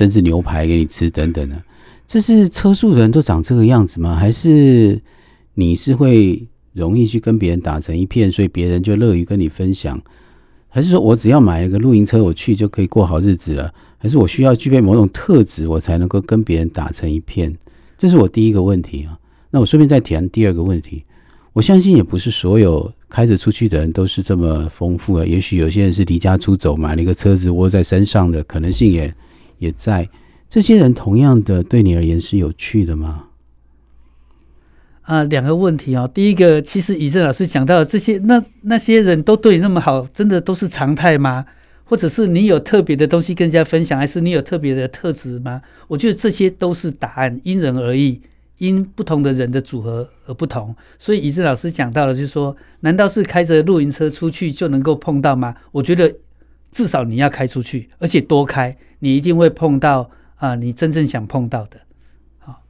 [0.01, 1.63] 甚至牛排给你吃等等的，
[2.07, 4.15] 这是车速的人都长这个样子吗？
[4.15, 4.99] 还是
[5.53, 10.01] 你是会容易去跟别人打成一片，所以别人就乐于跟你分享？
[10.69, 13.71] 还是说我只要买一个露营车，我去就可以过好日子了？
[13.99, 17.55] 还是我需要具备某种特质，我才能够跟别人打成一片？
[17.95, 19.15] 这是我第一个问题啊。
[19.51, 21.03] 那我顺便再谈第二个问题。
[21.53, 29.13] 我相信也不是所有开着出去的人都是这么丰富的，也许有些人是离家出走，买了一个车子窝在山上的可能性也。
[29.62, 30.10] 也在
[30.50, 33.28] 这些人同样的对你而言是有趣的吗？
[35.04, 36.12] 啊，两个问题啊、哦。
[36.12, 41.45] 第一个，其实以正老师讲到的这些，那那些人都对你那么好，真的都是常态吗？
[41.86, 45.62] 或者是你有特别的东西跟人家分享，还是你有特别的特质吗？
[45.88, 48.19] 我觉得这些都是答案，因人而异，
[48.58, 50.76] 因不同的人的组合而不同。
[50.97, 55.56] 所以以正老师讲到了，就是说，难道是开着露营车出去就能够碰到吗？
[55.71, 56.13] 我觉得
[56.71, 58.78] 至少你要开出去，而且多开。
[59.01, 61.79] 你一定会碰到啊，你真正想碰到的。
[62.39, 62.61] 好，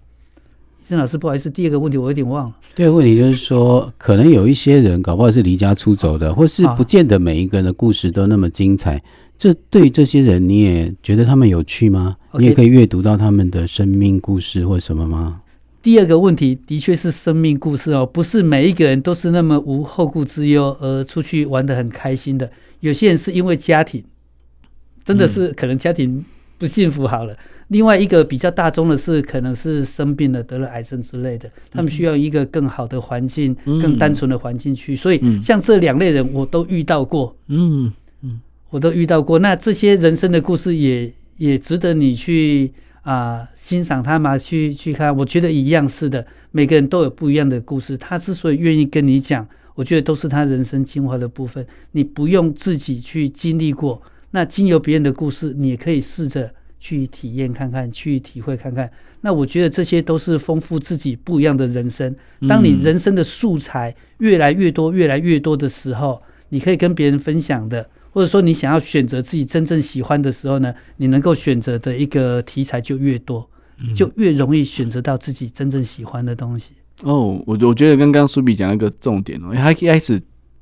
[0.87, 2.55] 郑老师，不好意思，第二个问题我有点忘了。
[2.73, 9.01] 第二个问题就是说，可能有一些人搞不好是离家出走的，或是不见得每一个人的故事都那么精彩。
[9.37, 12.39] 这对这些人，你也觉得他们有趣吗？Okay.
[12.39, 15.41] 你也可以阅读到他们的生命故事或什么吗？
[15.81, 22.51] 第二个问题的确是生命故事哦，不是每一个人都是那么无后顾之忧而出去玩得很开心的。
[22.81, 24.03] 有些人是因为家庭。
[25.03, 26.23] 真的是可能家庭
[26.57, 27.37] 不幸福好了，嗯、
[27.69, 34.95] 另外一个比较大众的是，可能是生病了，得了癌症之类的，他们需要一个更好的环境，嗯、更单纯的环境去。
[34.95, 39.39] 所以像这两类人，我都遇到过，嗯嗯，我都遇到过。
[39.39, 45.15] 那这些人生的故事也也值得你去啊、呃、欣赏他嘛，去去看。
[45.17, 47.97] 我觉得一样是的，每个人都有不一样的故事。
[47.97, 51.65] 他之所以愿意跟你讲，我觉得都是他人生精华的部分。
[51.93, 53.99] 你不用自己去经历过。
[54.31, 58.89] 那经由别人的故事，你也可以试着去体验看看，去体会看看。
[59.21, 62.15] 那我觉得这些都是丰富自己不一样的人生。
[62.47, 73.47] 当你人生的素材越来越多、越来越多的时候，你可以跟别人分享的，或者说你想要选择自己真正喜欢的时候呢，你能够选择的一个题材就越多，
[73.93, 76.71] 就越容易选择到自己真正喜欢的东西。
[77.03, 80.19] 哦，我我觉得刚刚苏比讲一个重点哦，他一开始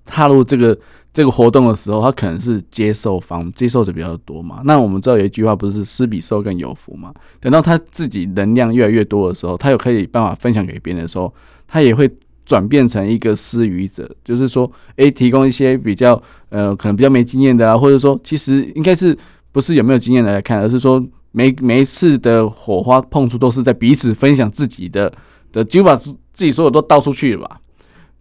[0.10, 0.78] 踏入这个。
[1.12, 4.62] 这个活动的时候，他可能是接受方，接受者比较多嘛。
[4.63, 7.12] 那我们知道有一句话，不是“施比受更有福”嘛？
[7.39, 11.34] 等到他自己能量越来越多的时候，他有可以办法分享给别人的时候，
[11.67, 12.08] 他也会
[12.45, 19.17] 转变成一个施予者，就是说，诶，提供一些比较呃，可能比较没经验的啊，或者说，其实应该是
[19.52, 25.12] 不是有没有经验的来看，而是说每每一次的火花碰触都是在彼此分享自己的
[25.52, 27.60] 的，就把自己所有都倒出去了吧？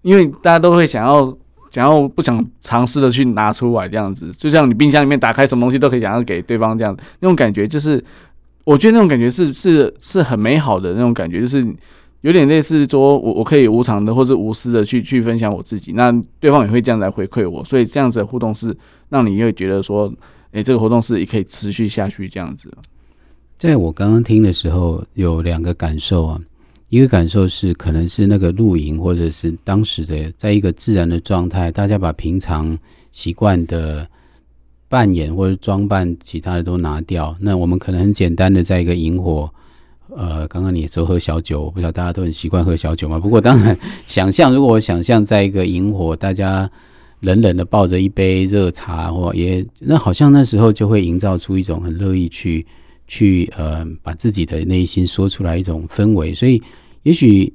[0.01, 1.37] 因为大家都会想要。
[1.71, 8.03] 想要不想尝试的去拿出来这样子，就像你冰箱里面打开什么东西都可以想要给对方这样子，那种感觉就是，
[8.65, 11.67] 我觉得那种感觉是是是很美好的那种感觉，就是
[12.23, 18.77] 有点类似说我我可以无偿的或是无私的去去分享我自己，那对方也会这样来回馈我，所以这样子的互动是
[19.09, 20.13] 让你会觉得说，
[20.53, 22.73] 诶，这个活动是也可以持续下去这样子。
[23.57, 26.41] 在我刚刚听的时候，有两个感受啊。
[26.89, 32.79] 一个感受是，可能是那个露营，或者是当时的在一个自然的状态，大家把平常
[33.13, 34.09] 习惯的
[34.89, 37.37] 扮演或者装扮，其他的都拿掉。
[37.41, 39.51] 那我们可能很简单的在一个萤火，
[40.17, 43.19] 呃，刚刚你说喝小酒，我不知道大家都很习惯喝小酒嘛？
[43.21, 46.71] 不过当然，想象如果我想象在一个萤火，大家
[47.21, 52.67] 冷冷的抱着一杯热茶，或也那好像那时候就会营造出一种很乐意去。
[53.09, 56.63] 去呃，把自己的内心说出来一种氛围，所以
[57.03, 57.53] 也许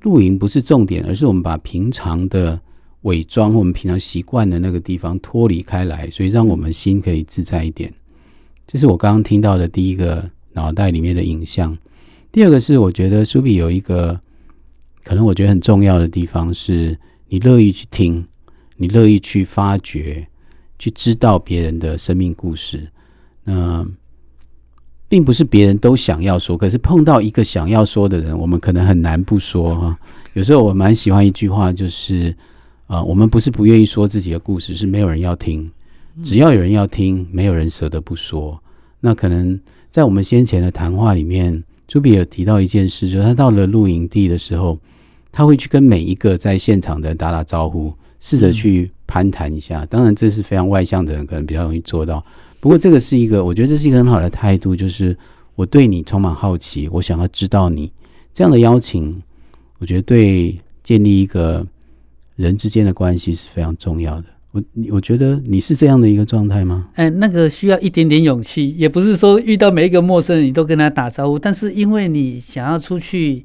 [0.00, 2.60] 露营不是重点，而是我们把平常的
[3.02, 7.92] 伪装，我们平常习惯的那个地方脱离开来，所以让我们心可以自在一点。
[8.66, 11.76] 这是我刚刚听到的第一个脑袋里面的影像。
[12.30, 14.18] 第二个是我觉得苏比有一个
[15.04, 16.98] 可能我觉得很重要的地方是，
[17.28, 18.26] 你乐意去听，
[18.76, 20.26] 你乐意去发掘，
[20.78, 22.88] 去知道别人的生命故事。
[23.44, 23.86] 那
[25.12, 29.98] 并不是别人都想要说，可是碰到一个想要说的人，我们可能很难不说哈。
[30.32, 32.34] 有时候我蛮喜欢一句话，就是
[32.86, 35.70] 啊、呃，我们不是不愿意说自己的故事，是没有人要听。
[36.22, 38.58] 只要有人要听，没有人舍得不说。
[39.00, 39.60] 那可能
[39.90, 44.78] 在我们先前的谈话里面，朱比有提到一件事，就是他到了露营地的时候，
[45.30, 49.84] 他会去跟每一个在现场的人打打招呼，试着去攀谈一下。
[49.84, 52.24] 当然，这是非常外向的人可能比较容易做到。
[52.62, 55.18] 不过，这个是一个，我觉得这是一个很好的态度，就是
[55.56, 57.90] 我对你充满好奇，我想要知道你
[58.32, 59.20] 这样的邀请，
[59.80, 61.66] 我觉得对建立一个
[62.36, 64.26] 人之间的关系是非常重要的。
[64.52, 66.88] 我你我觉得你是这样的一个状态吗？
[66.94, 73.44] 哎，那个需要一点点勇气，也不是说遇到每一个陌生人你都跟他打招呼，但是因为你想要出去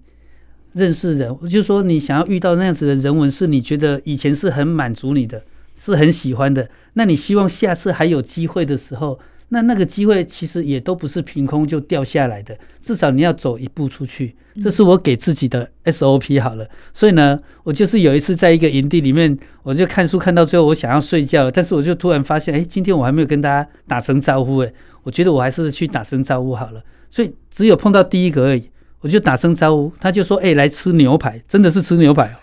[0.74, 5.42] 认识人，就是说你想要遇到那样子的人文，是你觉得以前是很满足你的。
[5.80, 9.20] 是很喜欢的，那你希望下次还有机会的时候，
[9.50, 16.68] 那那个机会其实也都不是凭空就掉下来的，至少你要走一步出去，这是我给自己的 SOP 好了。
[16.94, 24.74] 所以呢，我就是有一次在一个营地里面，我就看书看到最后，我想要睡觉，但是我就突然发现，哎，今天我还没有跟大家打声招呼，哎，
[25.04, 26.84] 我觉得我还是去打声招呼好了。
[27.10, 28.70] 所以只有碰到第一个而已，
[29.00, 32.36] 我就打声招呼，他就说，哎，来吃牛排，真的是吃牛排哦。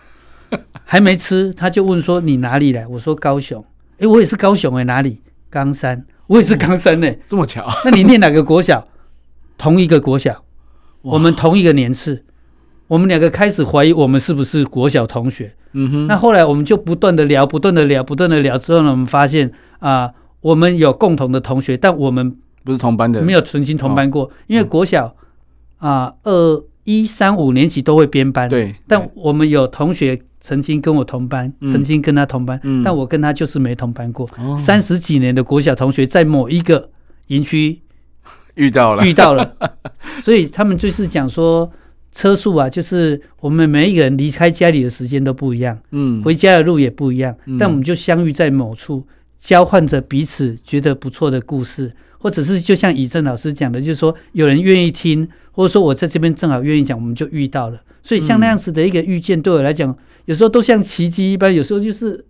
[0.84, 3.64] 还没吃，他就问说：“你哪里来？”我说：“高雄。”
[3.98, 5.20] 诶，我也是高雄诶，哪里？
[5.50, 7.66] 冈山，我也是冈山诶， 这么巧？
[7.84, 8.86] 那你念哪个国小？
[9.56, 10.42] 同一个国小，
[11.02, 12.24] 我们同一个年次，
[12.88, 15.54] 我们两个开始怀疑我们是不是国小同学。
[15.72, 16.06] 嗯哼。
[16.08, 25.14] 那后来我们就不断的聊，不断的聊，不断的聊之后呢，我们发现啊、呃，我们有共同的同学，但我们不是同班的，没有曾经同班过，因为国小
[25.78, 28.48] 啊，二一三五年级都会编班。
[28.48, 28.74] 对。
[28.86, 30.22] 但我们有同学。
[30.46, 34.28] 曾经跟我同班，曾经跟他同班，嗯、但我跟他就是没同班过。
[34.58, 36.90] 三十、哦、几年的国小同学，在某一个
[37.28, 37.80] 营区
[38.54, 39.56] 遇到了，遇到了，
[40.22, 41.72] 所以他们就是讲说，
[42.12, 49.06] 车速啊，就是我们每一个人离开家里的时间都不一样，嗯，回家的路也不一样，嗯、但我们就相遇在某处，
[49.38, 57.80] 交换着彼此觉得不错的故事，或者是就像以正老师讲的，就是说有人愿意听，或者说我在这边正好愿意讲，我们就遇到了。
[58.02, 59.96] 所以像那样子的一个遇见，对我来讲，
[60.26, 62.24] 有时候都像奇迹一般，有时候就是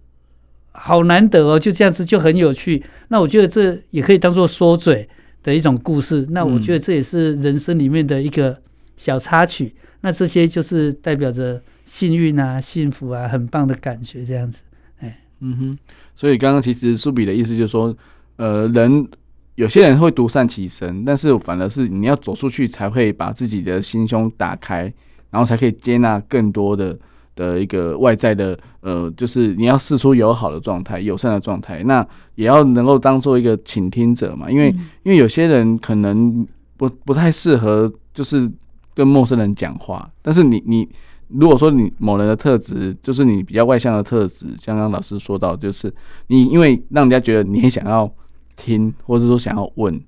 [0.72, 2.84] 好难得哦，就这样子就很有趣。
[3.08, 5.08] 那我觉得这也可以当做说嘴
[5.42, 6.26] 的一种故事。
[6.30, 8.56] 那我觉得这也是人生里面的一个
[8.96, 9.74] 小插曲。
[10.02, 14.62] 那这些就是代表着幸运啊、幸福啊，很棒的感觉，这样子。
[14.98, 15.78] 哎，嗯哼。
[16.14, 17.96] 所以刚刚其实苏比的意思就是说，
[18.36, 19.08] 呃，人
[19.56, 24.92] 有些人会独善其身，但是反而是你要走出去，才会把自己的心胸打开。
[25.30, 26.96] 然后才可以接纳更多的
[27.34, 34.48] 的一个外在的呃，就是你要试出友好的状态、友善的状态，那也要能够当做一个倾听者嘛。
[34.48, 34.68] 因为
[35.02, 36.46] 因为有些人可能
[36.76, 38.48] 不不太适合，就是
[38.94, 40.08] 跟陌生人讲话。
[40.22, 40.88] 但是你你
[41.26, 45.92] 如果说你某人的特质，就是你比较外向的特质，像刚刚老师说到，就是
[46.28, 48.08] 你因为让人家觉得你很想要
[48.56, 50.00] 听，或者说想要问、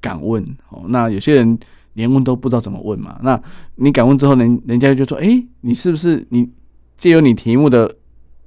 [0.00, 0.84] 敢问哦。
[0.88, 1.58] 那有些人。
[1.94, 3.18] 连问都不知道怎么问嘛？
[3.24, 3.38] 那
[3.74, 6.48] 你敢问之后，人人家就说：“哎，你是不是你
[6.96, 7.96] 借由你题目的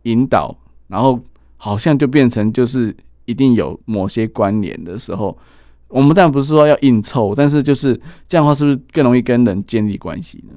[0.04, 1.20] 引导，然后
[1.58, 2.96] 好像就变成就是
[3.26, 5.38] 一定有某些关联的时候，
[5.90, 8.00] 我们当然不是说要硬凑，但是就是
[8.30, 10.54] 这样的话，是不是更容易跟人建立关系呢？”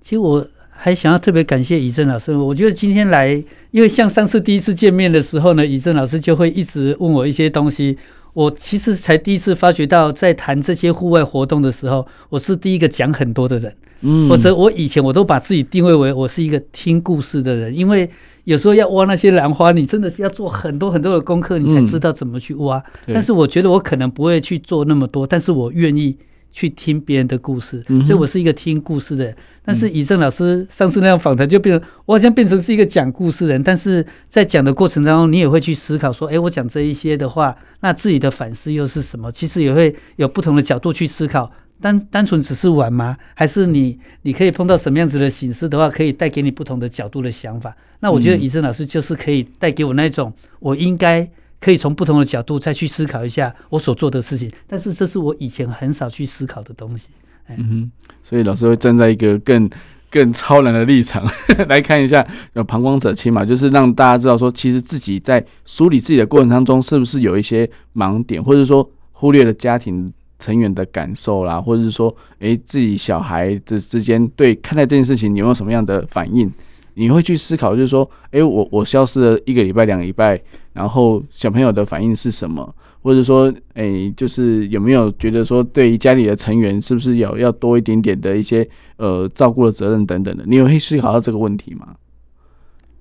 [0.00, 0.46] 其实我
[0.76, 7.96] 还想要特别感谢以正老师，我觉得今天来，因为像上次第一次见面的时候呢，以正老师就会一直问我一些东西。
[8.34, 13.72] 我其实才第一次发觉到，在谈这些户外活动的时候，我是第一个讲很多的人。
[14.00, 18.10] 嗯，或者我以前我都把自己定位为我是一个听故事的人，因为
[18.42, 22.82] 有时候要挖那些兰花，你真的是要做很多很多的功课，你才知道怎么去挖。
[23.06, 26.16] 但是我觉得我可能不会去做那么多，但是我愿意。
[26.54, 29.36] 去听别人的故事，所以我是一个听故事的人。
[29.64, 33.60] 但是以正老师上次那样访谈，就变成我好像变成是一个讲故事人。
[33.60, 39.32] 但是在讲的过程当中，你也会去思考说，诶，我讲这一些的话，那自己的反思又是什么？
[39.32, 41.50] 其实也会有不同的角度去思考。
[41.80, 43.16] 单单纯只是玩吗？
[43.34, 47.76] 还是你你可以碰到什么样子的形式的话，可以带给你不同的角度的想法？
[47.98, 51.28] 那我觉得以正老师就是可以带给我那种我应该。
[51.64, 57.08] 可以从不同的角度再去思考一下我所做的事情，但是这是我以前很少去思考的东西。
[57.48, 57.90] 嗯哼，
[58.22, 59.70] 所以老师会站在一个更
[60.10, 61.26] 更超然的立场
[61.68, 76.52] 来看一下，有旁观者清嘛，就是让大家知道说，其实自己在梳理自己的过程当中，是不是有一些盲点，或者说忽略了家庭成员的感受啦，或者是说，诶、自己小孩子之间对看待这件事情，你有没有什么样的反应？
[76.96, 80.40] 你会去思考，就是说，诶、我我消失了一个礼拜、两个礼拜，
[80.74, 82.74] 然后小朋友的反应是什么？
[83.00, 83.44] 或者说，
[83.74, 88.68] 诶、欸，就是有没有觉得说，对于家里的成员，是不是有要多一点点的一些
[88.98, 90.44] 呃照顾的责任等等的？
[90.46, 91.94] 你有会思考到这个问题吗？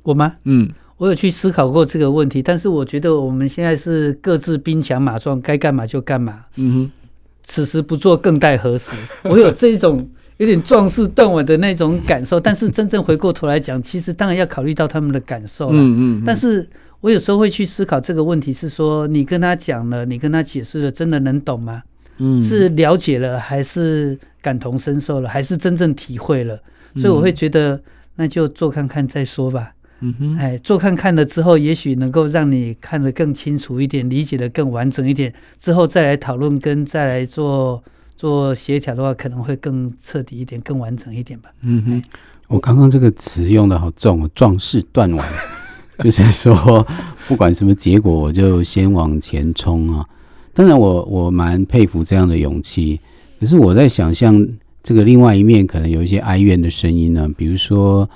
[0.03, 0.36] 我吗？
[0.45, 0.69] 嗯。
[0.97, 6.45] 我有去思考过这个问题，但是我觉得我们现在是各自兵强马壮，该干嘛就干嘛。
[6.55, 6.91] 嗯哼，
[7.43, 8.91] 此时不做更待何时？
[9.24, 10.07] 我有这种
[10.38, 15.76] 有点壮士断腕的那种感受，但是真正回过头来讲，其实当然要考虑到他们的感受了。
[15.76, 16.24] 嗯嗯。
[16.26, 16.69] 但是
[17.03, 21.83] 我有时候会去思考这个问题，是说你跟他讲了，你跟他解释了，真的能懂吗？
[22.19, 26.57] 嗯，是了解了，还是感同身受了，还是真正体会了？
[26.95, 27.81] 所以我会觉得，
[28.15, 29.73] 那就做看看再说吧。
[29.99, 37.83] 嗯哼，哎，做看看了之后，也许能够让你看得更清楚一点，理解得更完整一点，之后再来讨论跟再来做
[38.15, 41.49] 做协调的话，可能会更彻底一点，更完整一点吧。
[41.63, 42.03] 嗯哼，
[42.47, 45.27] 我刚刚这个词用的好重哦，壮士断腕，
[46.03, 46.85] 就是说
[47.27, 50.05] 不管什么结果，我就先往前冲啊。
[50.53, 52.99] 当然我，我蛮佩服这样的勇气，
[53.39, 54.47] 可是我在想象
[54.81, 58.09] 这个另外一面，可能有一些哀怨的声音呢，比如说。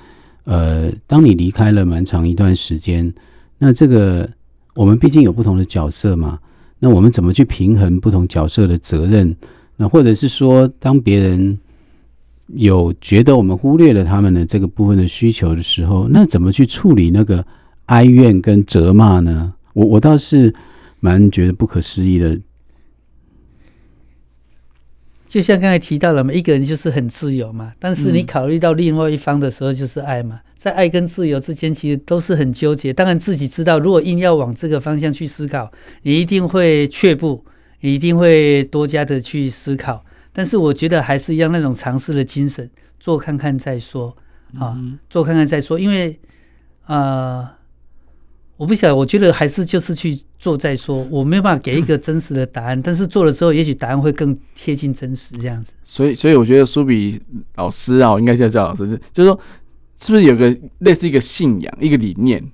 [0.50, 3.12] 呃，当你离开了蛮长一段时间，
[3.58, 4.26] 那这个
[4.74, 6.38] 我们毕竟有不同的角色嘛，
[6.78, 9.36] 那我们怎么去平衡不同角色的责任？
[9.76, 11.58] 那或者是说，当别人
[12.54, 17.44] 有觉得我们忽略了他们的这个部分的需求的时候，那怎么去处理那个
[17.88, 19.52] 哀怨跟责骂呢？
[19.74, 20.54] 我我倒是
[21.00, 22.40] 蛮觉得不可思议的。
[25.26, 32.92] 就像刚才提到了嘛，一个人就是很自由嘛，但是你考虑到另外一方的时候，就是爱嘛，在爱跟自由之间，其实都是很纠结。
[32.94, 35.70] 当然自己知道，如果硬要往这个方向去思考，
[36.02, 37.44] 你一定会却步，
[37.80, 40.02] 你一定会多加的去思考。
[40.32, 44.16] 但是我觉得还是要那种尝试的精神，做看看再说
[44.58, 44.76] 啊，
[45.10, 46.18] 做看看再说，因为
[46.84, 46.96] 啊。
[46.96, 47.57] 呃
[48.58, 55.72] 我不晓得，我觉得还是就是去做再说，我没有办法给一个真实的答案，但是做了之后，也许答案会更贴近真实这样子。
[55.84, 57.20] 所以，所以我觉得苏比
[57.54, 59.40] 老师啊，我应该叫叫老师，是就是说，
[60.00, 62.44] 是不是有个类似一个信仰、一个理念？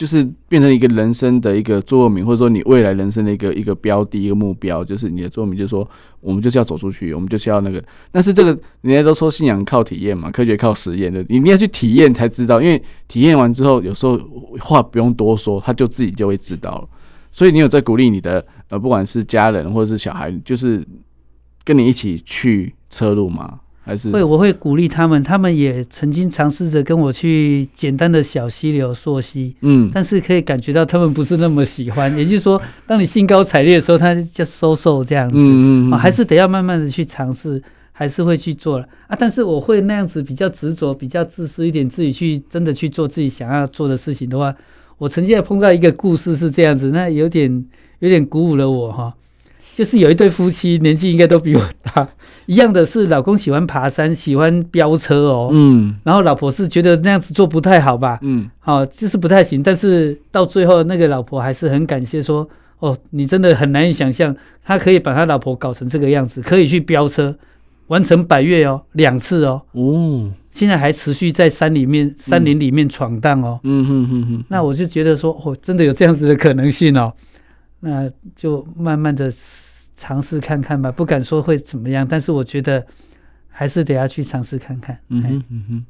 [0.00, 5.86] 就是变成一个人生的一个座右铭，或者说你未来人生的一个一个标的、一个目标，就是你的座右铭，就是说
[6.22, 7.84] 我们就是要走出去，我们就是要那个。
[8.10, 14.18] 但是这个人家都说信仰靠体验嘛，科学靠实验的，你一定要去体验才知道，因为体验完之后，有时候
[14.60, 16.88] 话不用多说，他就自己就会知道了。
[17.30, 20.82] 所以你有在鼓励你的呃，不管是家人或者是小孩，就是
[21.62, 23.60] 跟你一起去车路吗？
[23.82, 25.22] 还是会，我会鼓励他们。
[25.22, 32.14] 他们也曾经尝试着跟我去简单的小溪流溯溪，嗯，但是可以感觉到他们不是那么喜欢。
[32.16, 37.60] 也就是说，当你兴高采烈的时候，他就收手这样子，嗯嗯，嗯，还是得要慢慢的去尝试，
[37.90, 39.16] 还是会去做了啊。
[39.18, 44.54] 但是我会那样子比较执着，比较自私一点，自己去真的去做自己想要做的事情的话，
[44.98, 47.64] 我曾经也碰到一个故事是这样子，那有点
[48.00, 49.14] 有点鼓舞了我哈。
[49.72, 52.06] 就是有一对夫妻，年纪应该都比我大，
[52.50, 62.48] 一样的是老公喜欢爬山，喜欢飙车哦，嗯，然后老婆是觉得那样子做不太好吧，嗯，好，就是不太行，但是到最后那个老婆还是很感谢说，
[62.80, 64.34] 哦，你真的很难以想象，
[64.64, 67.32] 他可以把他老婆搞成这个样子，可以去飙车，
[67.86, 73.86] 完成百越哦，两次哦，哦，现在还持续在山里面、山林里面闯荡哦，嗯。
[73.86, 77.12] 哼哼哼，那我就觉得说，哦，真的有这样子的可能性哦。
[77.78, 79.30] 那就慢慢的
[80.00, 82.82] 尝试看看吧，不敢说会怎么样，但是我觉得
[83.50, 84.98] 还是得要去尝试看看。
[85.08, 85.84] 嗯哼嗯哼，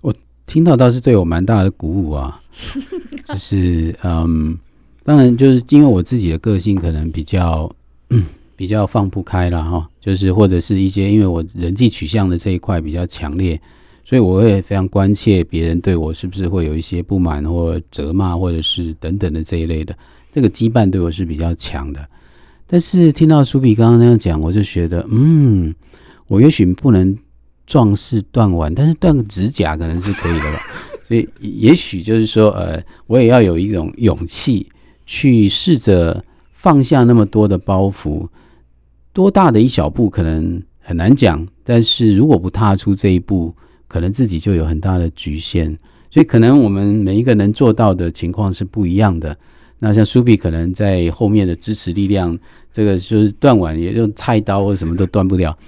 [0.00, 0.14] 我
[0.46, 2.40] 听到倒是对我蛮大的鼓舞啊，
[3.28, 4.56] 就是嗯，
[5.04, 7.70] 当然就是因为我自己的个性可能比较
[8.08, 8.24] 嗯
[8.56, 13.60] 比较放不开了哈，就是或者是一些因为我人际取向的这一块比较强烈，
[14.02, 19.94] 所以我会非常关切别人对我是不是会有一些不满或责骂或者是等等的这一类的。
[20.32, 22.08] 这个羁绊对我是比较强的，
[22.72, 25.74] 但是听到苏比刚刚那样讲，我就觉得，嗯，
[26.28, 27.14] 我也许不能
[27.66, 30.58] 壮士断腕，但是断个指甲可能是可以的吧。
[31.06, 34.66] 所以也许就是说，呃，我也要有一种勇气
[35.04, 38.26] 去试着放下那么多的包袱，
[39.12, 43.54] 多大的一小步可能很难讲，但是如果不踏出这一步，
[43.86, 45.78] 可能自己就有很大的局限。
[46.10, 49.36] 所以可能我们每一个能做到的情况是不一样的。
[49.84, 52.38] 那像苏比可能在后面的支持力量，
[52.72, 55.58] 这个就是断腕也用菜刀或什么都断不了，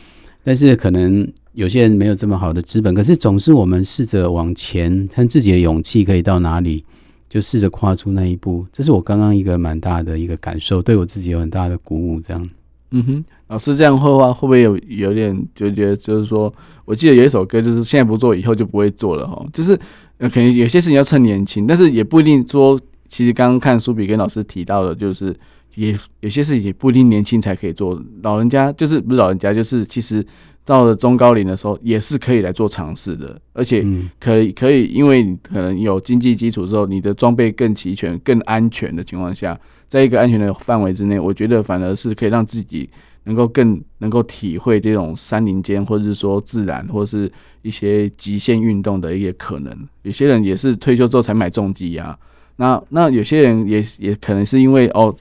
[0.45, 6.85] 但是可能有些人没有这么好的资本，可是总是我们试着往前，看自己的勇气可以到哪里，
[7.29, 8.65] 就试着跨出那一步。
[8.73, 12.21] 这是我刚刚一个蛮大的一个感受，对我自己有很大的鼓舞。
[12.21, 12.49] 这样，
[12.93, 16.55] 嗯哼，老师这样会话会不会有有点就觉得就是说，
[16.85, 19.77] 我记得有一首歌就是现在不做，以后就不会做了哈，就是
[20.19, 22.79] 呃，可能有些事情要趁年轻，但是也不一定说，
[23.15, 25.33] 其实刚刚看苏比跟老师提到的，就是
[25.77, 30.27] 也有些事情也不一定年轻才可以做，老人家就是不是老人家，就是其实
[30.65, 33.87] 到了中高龄的时候也是可以来做尝试的，而且
[34.19, 39.57] 可以可以，因为可能有经济基础之后，你的装备更齐全、更安全的情况下。
[39.87, 42.91] 在一个安全的范围之内，我觉得反而是可以让自己
[43.25, 47.31] 能够更能够体会这种山林间，或者是说自然，或者是
[47.63, 49.73] 一些极限运动的一些可能。
[50.03, 52.19] 有些人也是退休之后才买重机啊，
[52.57, 55.15] 那那有些人也也可能是因为哦，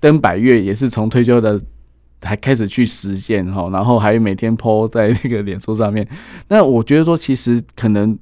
[0.00, 1.60] 登百月也是从退休的
[2.22, 6.06] 还开始去实现哈，然后还每天 po 在那个脸书上面。
[6.48, 8.18] 那我觉得说，其实可能。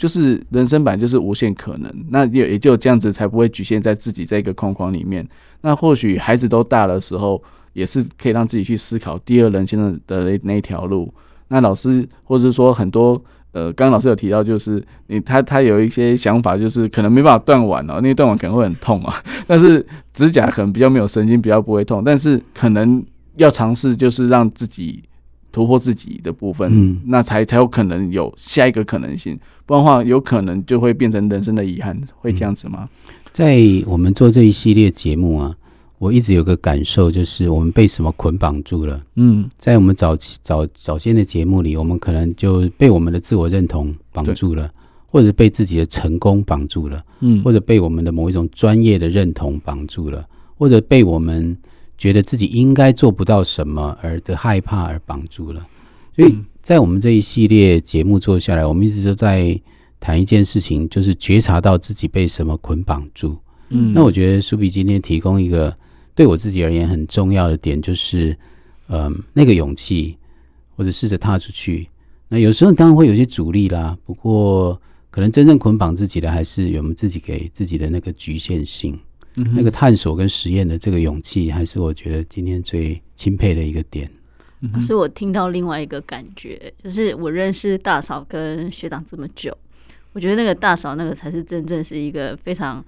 [0.00, 5.28] 就是人生版就是无限可能，那也也就这样子才不会局限在自己在一个框框里面。
[5.60, 7.42] 那或许孩子都大的时候，
[7.74, 11.12] 也是可以让自己去思考第二人生的的那条路。
[11.48, 13.22] 那老师或者是说很多
[13.52, 19.14] 呃，刚刚老师有提到，就是你他他有一些想法，就是可能没办法断腕哦，那断腕可能会很痛啊。
[19.46, 23.04] 但是指甲可能比较没有神经，比较不会痛，但是可能
[23.36, 25.02] 要尝试就是让自己。
[25.52, 29.36] 突破自己的部分，嗯，那才才有可能有下一个可能性，
[29.66, 32.88] 不然的话，有可能就会变成人生的遗憾，会这样子吗？
[33.32, 35.52] 在我们做这一系列节目啊，
[36.00, 39.04] 我一直有个感受，就是我们被什么捆绑住了？
[39.16, 44.72] 嗯，在我们早期早早先的节目里，我们可能就被我们的自我认同绑住了，
[45.06, 50.26] 或者被自己的成功绑住了，嗯，或者被我们的某一种专业的认同绑住了，
[50.56, 51.56] 或者被我们。
[52.00, 55.66] 觉得自己应该做不到什么而的害怕而绑住了，
[56.16, 59.60] 所以在我们这一系列节目做下来，我们一直都在
[60.00, 63.36] 谈一件事情，就是觉察到自己被什么捆绑住。
[63.68, 65.76] 嗯，那我觉得苏比今天提供一个
[66.20, 68.36] 对我自己而言很重要的点，就是
[68.88, 70.18] 嗯，那个勇气，
[70.76, 71.88] 或者试着踏出去。
[72.28, 79.00] 那有时候当然会有些阻力啦，不过可能真正捆绑自己的，还是有我们自己给自己的那个局限性。
[79.34, 84.10] 那个探索跟实验的这个勇气，还是我觉得今天最钦佩的一个点。
[84.78, 89.56] 是我听到另外一个感觉，就是我认识大嫂跟学长这么久，
[90.12, 92.84] 我觉得那个大嫂那个才是真正是一个非常。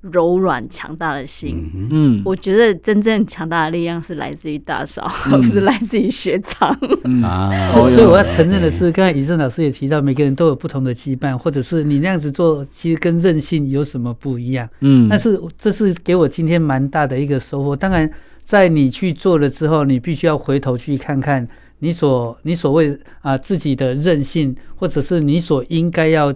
[0.00, 6.76] 柔软强大的心，嗯，我觉得真正强大的力量是来自于大嫂， 不是来自于学长。
[7.02, 14.68] 嗯啊，所以我要承认的是，刚才怡正老师也提到，每个人都有不同的羁绊，或者是你那样子做，其实跟任性有什么不一样？
[14.80, 17.74] 嗯，但是这是给我今天蛮大的一个收获。
[17.74, 18.08] 当然，
[18.44, 21.46] 在你去做了之后，你必须要回头去看看
[21.80, 26.32] 你所你所谓啊自己的任性，或者是你所应该要。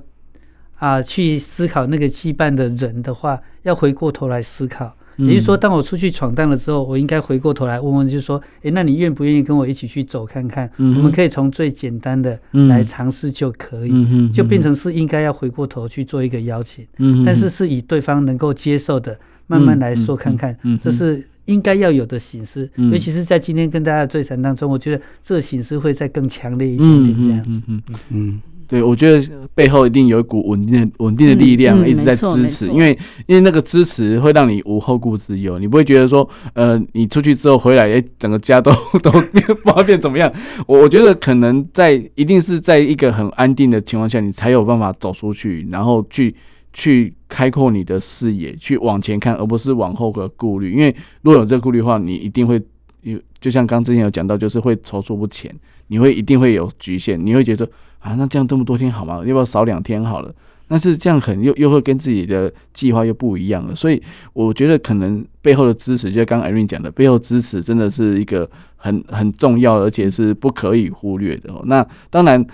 [0.82, 4.92] 啊，去思考那个羁绊的人的话，要回过头来思考。
[5.16, 10.68] 也就是说，当我出去闯荡了之后，我应该回过头来问问，就是说，诶、欸，那你愿不愿意跟我一起去走看看？
[10.78, 12.36] 嗯、我们可以从最简单的
[12.68, 16.84] 来尝试就可以，嗯、就变成是应该要回过头去做一个邀请。
[16.98, 19.16] 嗯、但是是以对方能够接受的，
[19.46, 22.68] 慢慢来说看看，这是应该要有的形式。
[22.74, 27.62] 嗯、尤其是在今天跟大家的对谈当中，我觉得这个形式会再更强烈一点点，这样子。
[27.68, 27.76] 嗯。
[27.76, 28.42] 嗯嗯嗯
[28.72, 29.22] 对，我觉得
[29.54, 40.32] 背后一定有一股稳定的、稳定的力量一直在支持，因为因为那个支持会让你无后顾之忧，你不会觉得说，呃，你出去之后回来，哎，整个家都 都不知道变怎么样。
[40.66, 46.34] 我我觉得可能在一定是在一个很安定的情况下，你才有办法走出去，然后去
[46.72, 50.72] 去开阔你的视野，去往前看，而不是往后的顾虑。
[50.72, 52.58] 因为如果有这个顾虑的话，你一定会
[53.02, 55.54] 有，就像刚之前有讲到，就是会踌躇不前，
[55.92, 57.68] 你会一定会有局限，你会觉得。
[58.04, 59.18] 啊，那这样这么多天好吗？
[59.18, 60.34] 要不要少两天好了？
[60.66, 63.72] 但是这样可能又又会跟自己的计划又不一样了。
[63.76, 71.54] 所以我觉得可能背后的支持，就像刚刚 Irene 讲的，背后支持真的是一个很很重要，而且是不可以忽略的。
[71.66, 72.44] 那当然，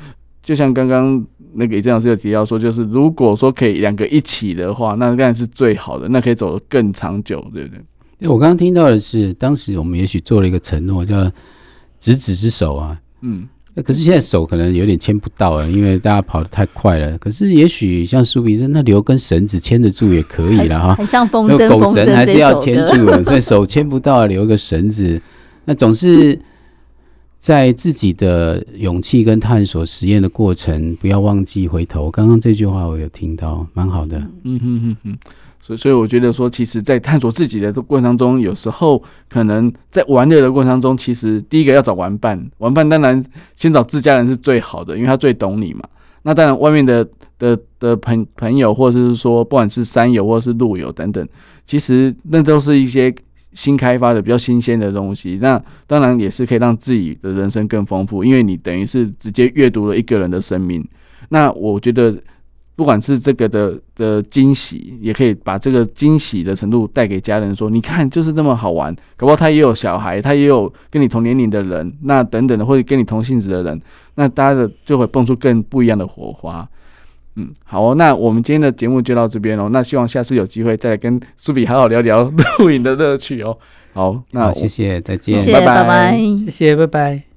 [0.43, 1.25] 就像刚刚
[1.55, 8.29] 那个郑老师有提到说，就是如果说可以两个一起的话，那当然是最好的，那可以走得更长久，对不对？
[8.29, 11.25] 我刚刚听到的是，当时我们也许做了一个承诺，叫
[11.99, 13.49] 执子之手啊，嗯。
[13.85, 17.17] 可是现在手可能有点牵不到了，因为大家跑得太快了。
[17.19, 20.95] 可是也许像苏比说，那留根绳子牵得住也可以了哈。
[20.97, 25.23] 很像风筝，狗绳还是要牵住，所以手牵不到，留个绳子。
[25.65, 26.37] 那总是
[27.37, 32.11] 在自己的勇气跟探索实验的过程，不要忘记回头。
[32.11, 34.19] 刚刚这句话我有听到，蛮好的。
[34.43, 35.19] 嗯哼哼哼。
[35.69, 43.23] 所以，所以我觉得说，其实，在探索自己的过程当中，有时候可能在玩乐的过程当中，其实第一个要找玩伴，玩伴当然
[43.55, 45.83] 先找自家人是最好的，因为他最懂你嘛。
[46.23, 47.07] 那当然，外面的
[47.39, 51.29] 的的朋朋友，或者是说，不管是山友或者是路友等等，
[51.67, 53.15] 其实那都是一些
[53.53, 55.39] 新开发的、比较新鲜的东西。
[55.43, 60.83] 那当然也是可以让自己的人生更丰富，因为你等于是直接阅读了一个人的生命。
[61.29, 62.17] 那我觉得。
[62.79, 73.83] 不管是这个的的惊喜，也可以把这个惊喜的程度带给家人，说你看就是那么好玩，搞不好他也有小孩，他也有跟你同年龄的人，那等等的，或者跟你同性质的人，
[74.15, 76.69] 那大家的就会蹦出更不一样的火花。
[77.35, 79.69] 嗯，好哦，那我们今天的节目就到这边哦。
[79.73, 83.59] 那希望下次有机会再跟苏比好好聊聊录影的乐趣哦。
[83.93, 87.28] 好，那好谢谢，再见，谢谢，拜拜，谢谢，拜拜。